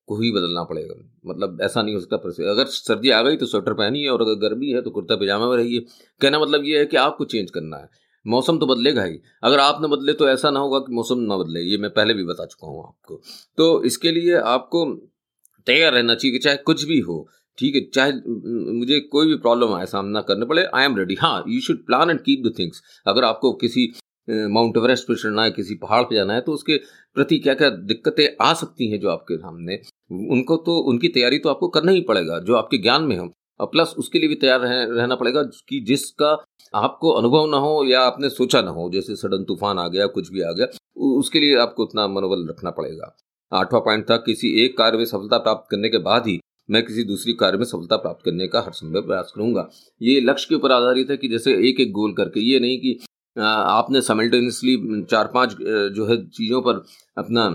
को 0.08 0.16
ही 0.16 0.30
बदलना 0.32 0.62
पड़ेगा। 0.64 0.94
मतलब 1.26 1.58
ऐसा 1.62 1.82
नहीं 1.82 1.94
हो 1.94 2.00
सकता 2.00 2.16
अगर 2.50 2.66
सर्दी 2.66 3.10
आ 3.10 3.20
गई 3.22 3.36
तो 3.36 3.46
स्वेटर 3.46 3.74
पहनिए 3.74 4.08
और 4.08 4.22
अगर 4.22 4.34
गर्मी 4.40 4.70
है 4.70 4.82
तो 4.82 4.90
कुर्ता 4.90 5.16
पैजामा 5.16 5.48
में 5.48 5.56
रहिए। 5.56 5.84
कहना 6.20 6.38
मतलब 6.40 6.64
ये 6.64 6.78
है 6.78 6.86
कि 6.86 6.96
आपको 6.98 7.24
चेंज 7.26 7.50
करना 7.50 7.76
है। 7.76 7.88
मौसम 8.26 8.58
तो 8.58 8.66
बदलेगा 8.66 9.02
ही। 9.02 9.18
अगर 9.44 9.58
आप 9.60 9.78
ना 9.82 9.88
बदले 9.88 10.12
तो 10.12 10.28
ऐसा 10.28 10.50
ना 10.50 10.60
होगा 10.60 10.78
कि 10.78 10.94
मौसम 10.94 11.18
ना 11.22 11.36
बदले, 11.36 11.60
ये 11.62 11.78
मैं 11.78 11.90
पहले 11.90 12.14
भी 12.14 12.24
बता 12.24 12.46
चुका 12.46 12.66
हूँ 12.66 12.82
आपको। 12.82 13.20
तो 13.58 13.82
इसके 13.84 14.10
लिए 14.12 14.36
आपको 14.36 14.84
तैयार 15.66 15.92
रहना 15.92 16.14
चाहिए 16.14 16.32
कि 16.32 16.38
चाहे 16.38 16.56
कुछ 16.56 16.84
भी 16.84 16.98
हो, 17.00 17.26
ठीक 17.58 17.74
है? 17.74 17.80
चाहे 17.84 18.12
मुझे 18.72 18.98
कोई 19.02 19.26
भी 19.26 19.36
प्रॉब्लम 19.38 19.74
आए, 19.74 19.86
सामना 19.86 20.20
करने 20.22 20.46
पड़े 20.46 20.64
आई 20.64 20.84
एम 20.84 20.96
रेडी 20.96 21.14
हाँ 21.14 21.44
you 21.48 21.60
should 21.60 21.84
plan 21.86 22.10
and 22.10 22.20
keep 22.20 22.42
the 22.46 22.52
things 22.58 22.82
अगर 23.06 23.24
आपको 23.24 23.52
किसी 23.54 23.86
माउंट 24.28 24.76
एवरेस्ट 24.76 25.06
पर 25.08 25.16
चढ़ना 25.16 25.42
है 25.44 25.50
किसी 25.50 25.74
पहाड़ 25.76 26.02
पर 26.02 26.14
जाना 26.14 26.34
है 26.34 26.40
तो 26.40 26.52
उसके 26.52 26.76
प्रति 27.16 27.38
क्या 27.38 27.54
क्या 27.54 27.68
दिक्कतें 27.70 28.26
आ 28.40 28.52
सकती 28.54 28.90
हैं 28.90 29.00
जो 29.00 29.08
आपके 29.10 29.36
सामने? 29.36 29.80
उनको 30.30 30.56
तो 30.58 30.78
उनकी 30.90 31.08
तैयारी 31.08 31.38
तो 31.38 31.48
आपको 31.48 31.68
करना 31.68 31.92
ही 31.92 32.00
पड़ेगा 32.02 32.38
जो 32.40 32.54
आपके 32.54 32.78
ज्ञान 32.78 33.02
में 33.02 33.16
हो। 33.18 33.30
और 33.60 33.66
प्लस 33.66 33.94
उसके 33.98 34.18
लिए 34.18 34.28
भी 34.28 34.34
तैयार 34.34 34.60
रह, 34.60 34.70
रहना 34.84 35.14
पड़ेगा 35.14 35.42
कि 35.68 35.80
जिसका 35.88 36.30
आपको 36.74 37.10
अनुभव 37.12 37.46
ना 37.50 37.56
हो 37.56 37.84
या 37.84 38.00
आपने 38.02 38.28
सोचा 38.30 38.60
ना 38.62 38.70
हो 38.70 38.90
जैसे 38.92 39.16
सडन 39.16 39.44
तूफ़ान 39.44 39.78
आ 39.78 39.86
गया 39.88 40.06
कुछ 40.08 40.32
भी 40.32 40.40
आ 40.40 40.50
गया 40.52 40.66
उसके 41.10 41.40
लिए 41.40 41.56
आपको 41.58 41.84
उतना 41.84 42.06
मनोबल 42.08 42.46
रखना 42.48 42.70
पड़ेगा। 42.72 43.14
आठवां 43.52 43.80
पॉइंट 43.80 44.04
था 44.10 44.16
किसी 44.18 44.48
एक 44.64 44.76
कार्य 44.78 44.98
में 44.98 45.04
सफलता 45.04 45.38
प्राप्त 45.38 45.70
करने 45.70 45.88
के 45.88 45.98
बाद 46.02 46.26
ही 46.26 46.38
मैं 46.68 46.82
किसी 46.82 47.04
दूसरी 47.04 47.32
कार्य 47.34 47.58
में 47.58 47.64
सफलता 47.64 47.96
प्राप्त 47.96 48.24
करने 48.24 48.46
का 48.48 48.60
हर 48.60 48.72
संभव 48.72 49.02
प्रयास 49.02 49.32
करूँगा। 49.36 49.68
ये 50.00 50.20
लक्ष्य 50.20 50.46
के 50.48 50.54
ऊपर 50.54 50.72
आधारित 50.72 51.10
है 51.10 51.16
कि 51.16 51.28
जैसे 51.28 51.52
एक 51.68 51.80
एक 51.80 51.92
गोल 51.92 52.12
करके 52.12 52.40
ये 52.42 52.60
नहीं 52.60 52.78
कि 52.80 52.98
आपने 53.36 54.00
साइमल्टेनियसली 54.02 55.04
चार 55.10 55.30
पाँच 55.34 55.56
जो 55.94 56.06
है 56.06 56.16
चीज़ों 56.28 56.60
पर 56.62 56.84
अपना 57.18 57.48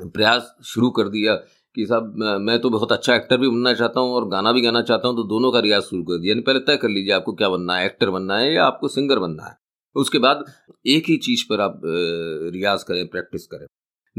प्रयास 0.00 0.54
शुरू 0.64 0.90
कर 0.90 1.08
दिया 1.08 1.34
कि 1.76 1.86
साहब, 1.86 2.14
मैं 2.40 2.58
तो 2.60 2.70
बहुत 2.70 2.92
अच्छा 2.92 3.14
एक्टर 3.14 3.36
भी 3.36 3.48
बनना 3.48 3.72
चाहता 3.74 4.00
हूँ 4.00 4.12
और 4.14 4.28
गाना 4.28 4.52
भी 4.52 4.60
गाना 4.62 4.82
चाहता 4.82 5.08
हूँ 5.08 5.16
तो 5.16 5.22
दोनों 5.28 5.50
का 5.52 5.60
रियाज 5.60 5.82
शुरू 5.82 6.02
कर 6.02 6.18
दिया। 6.18 6.30
यानी 6.30 6.42
पहले 6.42 6.60
तय 6.60 6.76
कर 6.76 6.88
लीजिए 6.88 7.12
आपको 7.14 7.32
क्या 7.32 7.48
बनना 7.48 7.76
है 7.76 7.86
एक्टर 7.86 8.10
बनना 8.10 8.36
है 8.38 8.52
या 8.54 8.64
आपको 8.64 8.88
सिंगर 8.88 9.18
बनना 9.18 9.44
है। 9.44 9.56
उसके 9.96 10.18
बाद 10.18 10.44
एक 10.86 11.08
ही 11.08 11.16
चीज़ 11.18 11.44
पर 11.50 11.60
आप 11.60 11.80
रियाज 11.84 12.82
करें 12.82 13.06
प्रैक्टिस 13.08 13.46
करें। 13.46 13.66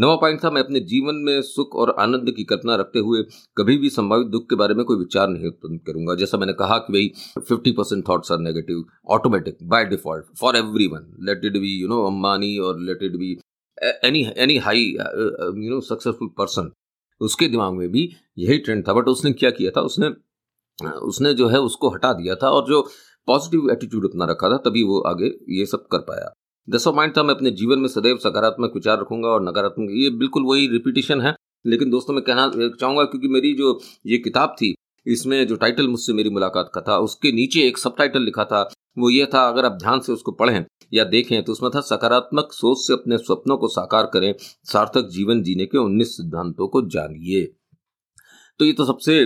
नवा 0.02 0.16
पॉइंट 0.16 0.44
था, 0.44 0.50
मैं 0.50 0.62
अपने 0.64 0.80
जीवन 0.82 1.16
में 1.26 1.42
सुख 1.44 1.76
और 1.76 1.90
आनंद 2.00 2.32
की 2.36 2.44
कल्पना 2.44 2.76
रखते 2.76 3.00
हुए 3.00 3.22
कभी 3.58 3.78
भी 3.78 3.90
संभावित 3.92 4.28
दुख 4.28 4.50
के 4.50 4.56
बारे 4.56 4.74
में 4.76 4.84
कोई 4.86 4.98
विचार 4.98 5.28
नहीं 5.30 5.48
उत्पन्न 5.48 5.78
करूँगा। 5.88 6.16
जैसा 6.16 6.38
मैंने 6.38 6.54
कहा 6.54 6.78
कि 6.80 6.94
भाई 6.94 7.12
fifty 7.40 7.72
percent 7.72 8.08
thoughts 8.10 8.32
are 8.32 8.40
negative 8.40 8.84
automatic 9.10 9.58
by 9.70 9.86
default 9.86 10.26
for 10.40 10.56
everyone 10.88 11.06
let 11.30 11.46
it 11.46 11.58
be 11.62 11.76
you 11.82 11.88
know 11.88 12.06
Ambani 12.08 12.58
और 12.60 12.80
let 12.82 13.04
it 13.04 13.16
be 13.18 13.32
any 14.06 14.26
any 14.38 14.58
high 14.60 14.84
you 14.84 15.70
know 15.70 15.80
successful 15.82 16.30
person 16.38 16.72
उसके 17.22 17.48
दिमाग 17.48 17.74
में 17.74 17.88
भी 17.92 18.10
यही 18.40 18.58
ट्रेंड 18.58 18.88
था। 18.88 18.94
बट 18.94 19.08
उसने 19.08 19.32
क्या 19.34 19.50
किया 19.52 19.72
था? 19.72 19.82
उसने 19.82 20.14
उसने 21.08 21.34
जो 21.34 21.48
है 21.48 21.60
उसको 21.62 21.90
हटा 21.90 22.14
दिया 22.14 22.36
था 22.36 22.50
और 22.50 22.68
जो 22.68 22.82
पॉजिटिव 23.28 23.70
एटीट्यूड 23.72 24.06
अपना 24.06 24.26
रखा 24.26 24.50
था, 24.50 24.58
तभी 24.60 24.84
वो 24.84 25.00
आगे 25.08 25.36
ये 25.58 25.66
सब 25.66 25.88
कर 25.92 26.00
पाया। 26.08 26.32
दसवा 26.68 26.94
पॉइंट 26.94 27.16
था 27.18 27.24
मैं 27.24 27.34
अपने 27.36 27.52
जीवन 27.52 27.80
में 27.80 27.88
सदैव 27.88 28.18
सकारात्मक 28.18 28.72
विचार 28.76 29.00
रखूँगा 29.00 29.30
और 29.30 29.44
नकारात्मक, 29.44 29.90
ये 29.92 30.10
बिल्कुल 30.12 30.44
वही 30.44 30.68
रिपीटिशन 30.68 31.22
है। 31.22 31.36
लेकिन 31.66 31.90
दोस्तों 31.90 32.14
मैं 32.14 32.24
कहना 32.24 32.48
चाहूँगा 32.72 33.04
क्योंकि 33.06 33.28
मेरी 33.28 33.54
जो 33.54 33.80
ये 34.06 34.18
किताब 34.18 34.56
थी, 34.62 34.74
इसमें 35.06 35.48
जो 35.48 35.56
टाइटल 35.56 35.88
मुझसे 35.88 36.14
मेरी 36.14 36.30
मुलाकात 36.30 36.72
का 36.76 36.82
था, 36.82 36.98
उसके 37.00 37.32
नीचे 37.32 37.68
एक 37.68 37.78
सब 37.78 37.96
टाइटल 37.98 38.24
लिखा 38.24 38.46
था, 38.46 38.62
वो 38.98 39.10
ये 39.10 39.26
था, 39.26 39.48
अगर 39.48 39.66
आप 39.66 39.78
ध्यान 39.82 40.00
से 40.00 40.12
उसको 40.12 40.32
पढ़ें 40.34 40.66
या 40.94 41.04
देखें 41.06 41.44
तो 41.44 41.52
उसमें 41.52 41.70
था, 41.76 41.82
सकारात्मक 41.82 42.54
सोच 42.54 42.78
से 42.78 42.94
अपने 42.94 43.18
स्वप्नों 43.18 43.58
को 43.58 43.68
साकार 43.70 44.10
करें, 44.14 44.34
सार्थक 44.66 45.10
जीवन 45.10 45.42
जीने 45.44 45.66
के 45.66 45.78
उन्नीस 45.78 46.16
सिद्धांतों 46.18 46.68
को 46.68 46.82
जानिए। 46.90 47.44
तो 48.60 48.66
ये 48.66 48.74
तो 48.74 48.86
सबसे 48.86 49.24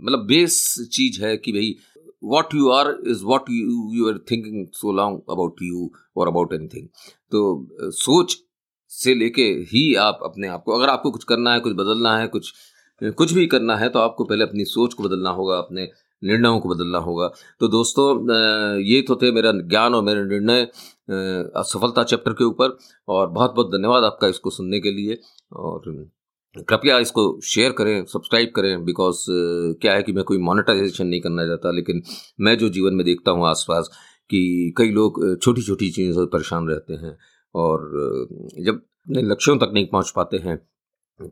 मतलब 0.00 0.26
बेस 0.26 0.56
चीज़ 0.92 1.22
है 1.22 1.36
कि 1.36 1.52
भाई 1.52 1.74
what 2.22 2.54
you 2.54 2.68
are 2.70 2.94
is 3.06 3.24
what 3.24 3.50
you 3.50 3.90
you 3.94 4.08
are 4.08 4.18
thinking 4.30 4.66
so 4.74 4.92
long 4.92 5.20
about 5.30 5.62
you 5.62 5.90
और 6.16 6.28
अबाउट 6.28 6.52
एनीथिंग 6.54 6.88
तो 7.32 7.90
सोच 7.96 8.36
से 8.92 9.14
लेके 9.14 9.42
ही 9.72 9.94
आप 9.96 10.20
अपने 10.24 10.48
आप 10.48 10.62
को, 10.64 10.72
अगर 10.72 10.88
आपको 10.88 11.10
कुछ 11.10 11.24
करना 11.24 11.52
है, 11.54 11.60
कुछ 11.60 11.72
बदलना 11.74 12.16
है, 12.18 12.26
कुछ 12.26 12.52
कुछ 13.16 13.32
भी 13.32 13.46
करना 13.46 13.76
है 13.76 13.88
तो 13.88 13.98
आपको 13.98 14.24
पहले 14.24 14.44
अपनी 14.44 14.64
सोच 14.64 14.94
को 14.94 15.02
बदलना 15.02 15.30
होगा, 15.30 15.56
अपने 15.58 15.88
निर्णयों 16.22 16.60
को 16.60 16.68
बदलना 16.68 16.98
होगा। 16.98 17.28
तो 17.60 17.68
दोस्तों 17.68 18.06
ये 18.82 19.00
तो 19.02 19.16
थे 19.16 19.30
मेरा 19.32 19.52
ज्ञान 19.54 19.94
और 19.94 20.02
मेरे 20.04 20.24
निर्णय 20.24 20.66
सफलता 21.64 22.02
चैप्टर 22.04 22.32
के 22.32 22.44
ऊपर। 22.44 22.76
और 23.08 23.28
बहुत 23.28 23.54
बहुत 23.54 23.70
धन्यवाद 23.72 24.04
आपका 24.04 24.28
इसको 24.28 24.50
सुनने 24.50 24.80
के 24.80 24.90
लिए। 24.90 25.18
और 25.52 26.08
कृपया 26.68 26.98
इसको 26.98 27.22
शेयर 27.44 27.72
करें 27.78 28.04
सब्सक्राइब 28.06 28.52
करें 28.56 28.84
बिकॉज़ 28.84 29.24
क्या 29.80 29.92
है 29.94 30.02
कि 30.02 30.12
मैं 30.12 30.24
कोई 30.24 30.38
मोनेटाइजेशन 30.40 31.06
नहीं 31.06 31.20
करना 31.20 31.46
चाहता, 31.46 31.70
लेकिन 31.70 32.02
मैं 32.40 32.56
जो 32.58 32.68
जीवन 32.68 32.94
में 32.94 33.04
देखता 33.06 33.30
हूँ 33.30 33.46
आसपास 33.46 33.90
कि 34.30 34.74
कई 34.78 34.90
लोग 34.92 35.20
छोटी 35.42 35.62
छोटी 35.62 35.90
चीज़ों 35.90 36.24
से 36.24 36.30
परेशान 36.32 36.68
रहते 36.68 36.94
हैं 36.94 37.16
और 37.54 37.90
जब 38.60 38.74
अपने 38.74 39.22
लक्ष्यों 39.22 39.56
तक 39.58 39.70
नहीं 39.74 39.86
पहुँच 39.86 40.12
पाते 40.16 40.36
हैं 40.38 40.58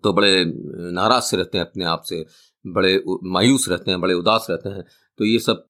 तो 0.02 0.12
बड़े 0.12 0.44
नाराज़ 0.92 1.24
से 1.24 1.36
रहते 1.36 1.58
हैं 1.58 1.64
अपने 1.64 1.84
आप 1.84 2.02
से, 2.02 2.24
बड़े 2.64 3.02
मायूस 3.24 3.68
रहते 3.68 3.90
हैं, 3.90 4.00
बड़े 4.00 4.14
उदास 4.14 4.46
रहते 4.50 4.68
हैं 4.68 4.84
तो 5.18 5.24
ये 5.24 5.38
सब 5.38 5.66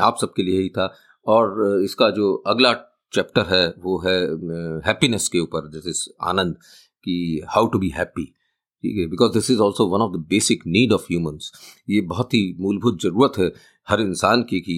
आप 0.00 0.16
सबके 0.20 0.42
लिए 0.42 0.60
ही 0.60 0.68
था। 0.68 0.92
और 1.26 1.80
इसका 1.84 2.10
जो 2.10 2.34
अगला 2.46 2.72
चैप्टर 3.12 3.46
है, 3.46 3.66
वो 3.78 3.98
है 4.00 4.18
हैप्पीनेस 4.86 5.28
के 5.28 5.38
ऊपर, 5.40 5.70
जैसे 5.72 6.12
आनंद 6.22 6.54
कि 7.04 7.42
हाउ 7.48 7.66
टू 7.66 7.78
बी 7.78 7.88
हैप्पी 7.90 8.32
ठीक 8.82 8.98
है? 8.98 9.06
Because 9.10 9.32
this 9.32 9.50
is 9.50 9.60
also 9.60 9.86
one 9.88 10.02
of 10.02 10.12
the 10.12 10.24
basic 10.28 10.62
need 10.66 10.92
of 10.92 11.06
humans 11.10 11.50
ये 11.90 12.00
बहुत 12.12 12.34
ही 12.34 12.42
मूलभूत 12.60 13.00
ज़रूरत 13.02 13.38
है 13.38 13.52
हर 13.88 14.00
इंसान 14.00 14.42
की 14.50 14.60
कि 14.60 14.76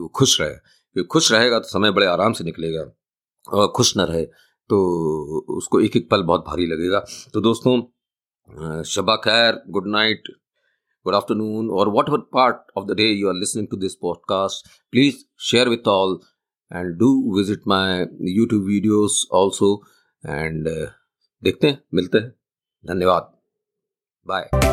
वो 0.00 0.08
खुश 0.16 0.40
रहे। 0.40 1.02
खुश 1.04 1.32
रहेगा 1.32 1.58
तो 1.58 1.68
समय 1.68 1.90
बड़े 1.92 2.06
आराम 2.06 2.32
से 2.32 2.44
निकलेगा 2.44 2.84
और 3.48 3.72
खुश 3.76 3.96
न 3.96 4.00
रहे 4.10 4.24
तो 4.70 4.78
उसको 5.56 5.80
एक 5.80 5.96
एक 5.96 6.10
पल 6.10 6.22
बहुत 6.22 6.44
भारी 6.46 6.66
लगेगा। 6.66 7.04
तो 7.34 7.40
दोस्तों 7.40 8.82
शबा 8.84 9.16
खैर 9.24 9.62
good 9.70 9.88
night 9.88 10.28
good 11.06 11.16
afternoon, 11.16 11.70
or 11.70 11.84
whatever 11.94 12.18
part 12.34 12.58
of 12.76 12.84
the 12.88 12.96
day 12.98 13.06
you 13.12 13.30
are 13.30 13.34
listening 13.34 13.66
to 13.70 13.78
this 13.84 13.96
podcast, 14.04 14.68
please 14.92 15.16
share 15.46 15.64
with 15.70 15.88
all 15.92 16.12
and 16.70 16.94
do 17.00 17.08
visit 17.38 17.66
my 17.66 18.06
YouTube 18.36 18.68
videos 18.68 19.16
also. 19.30 19.70
And 20.24 20.68
uh, 20.68 20.86
देखते 21.42 21.66
हैं 21.66 21.82
मिलते 21.94 22.18
हैं। 22.18 22.32
धन्यवाद। 22.86 23.32
बाय। 24.26 24.71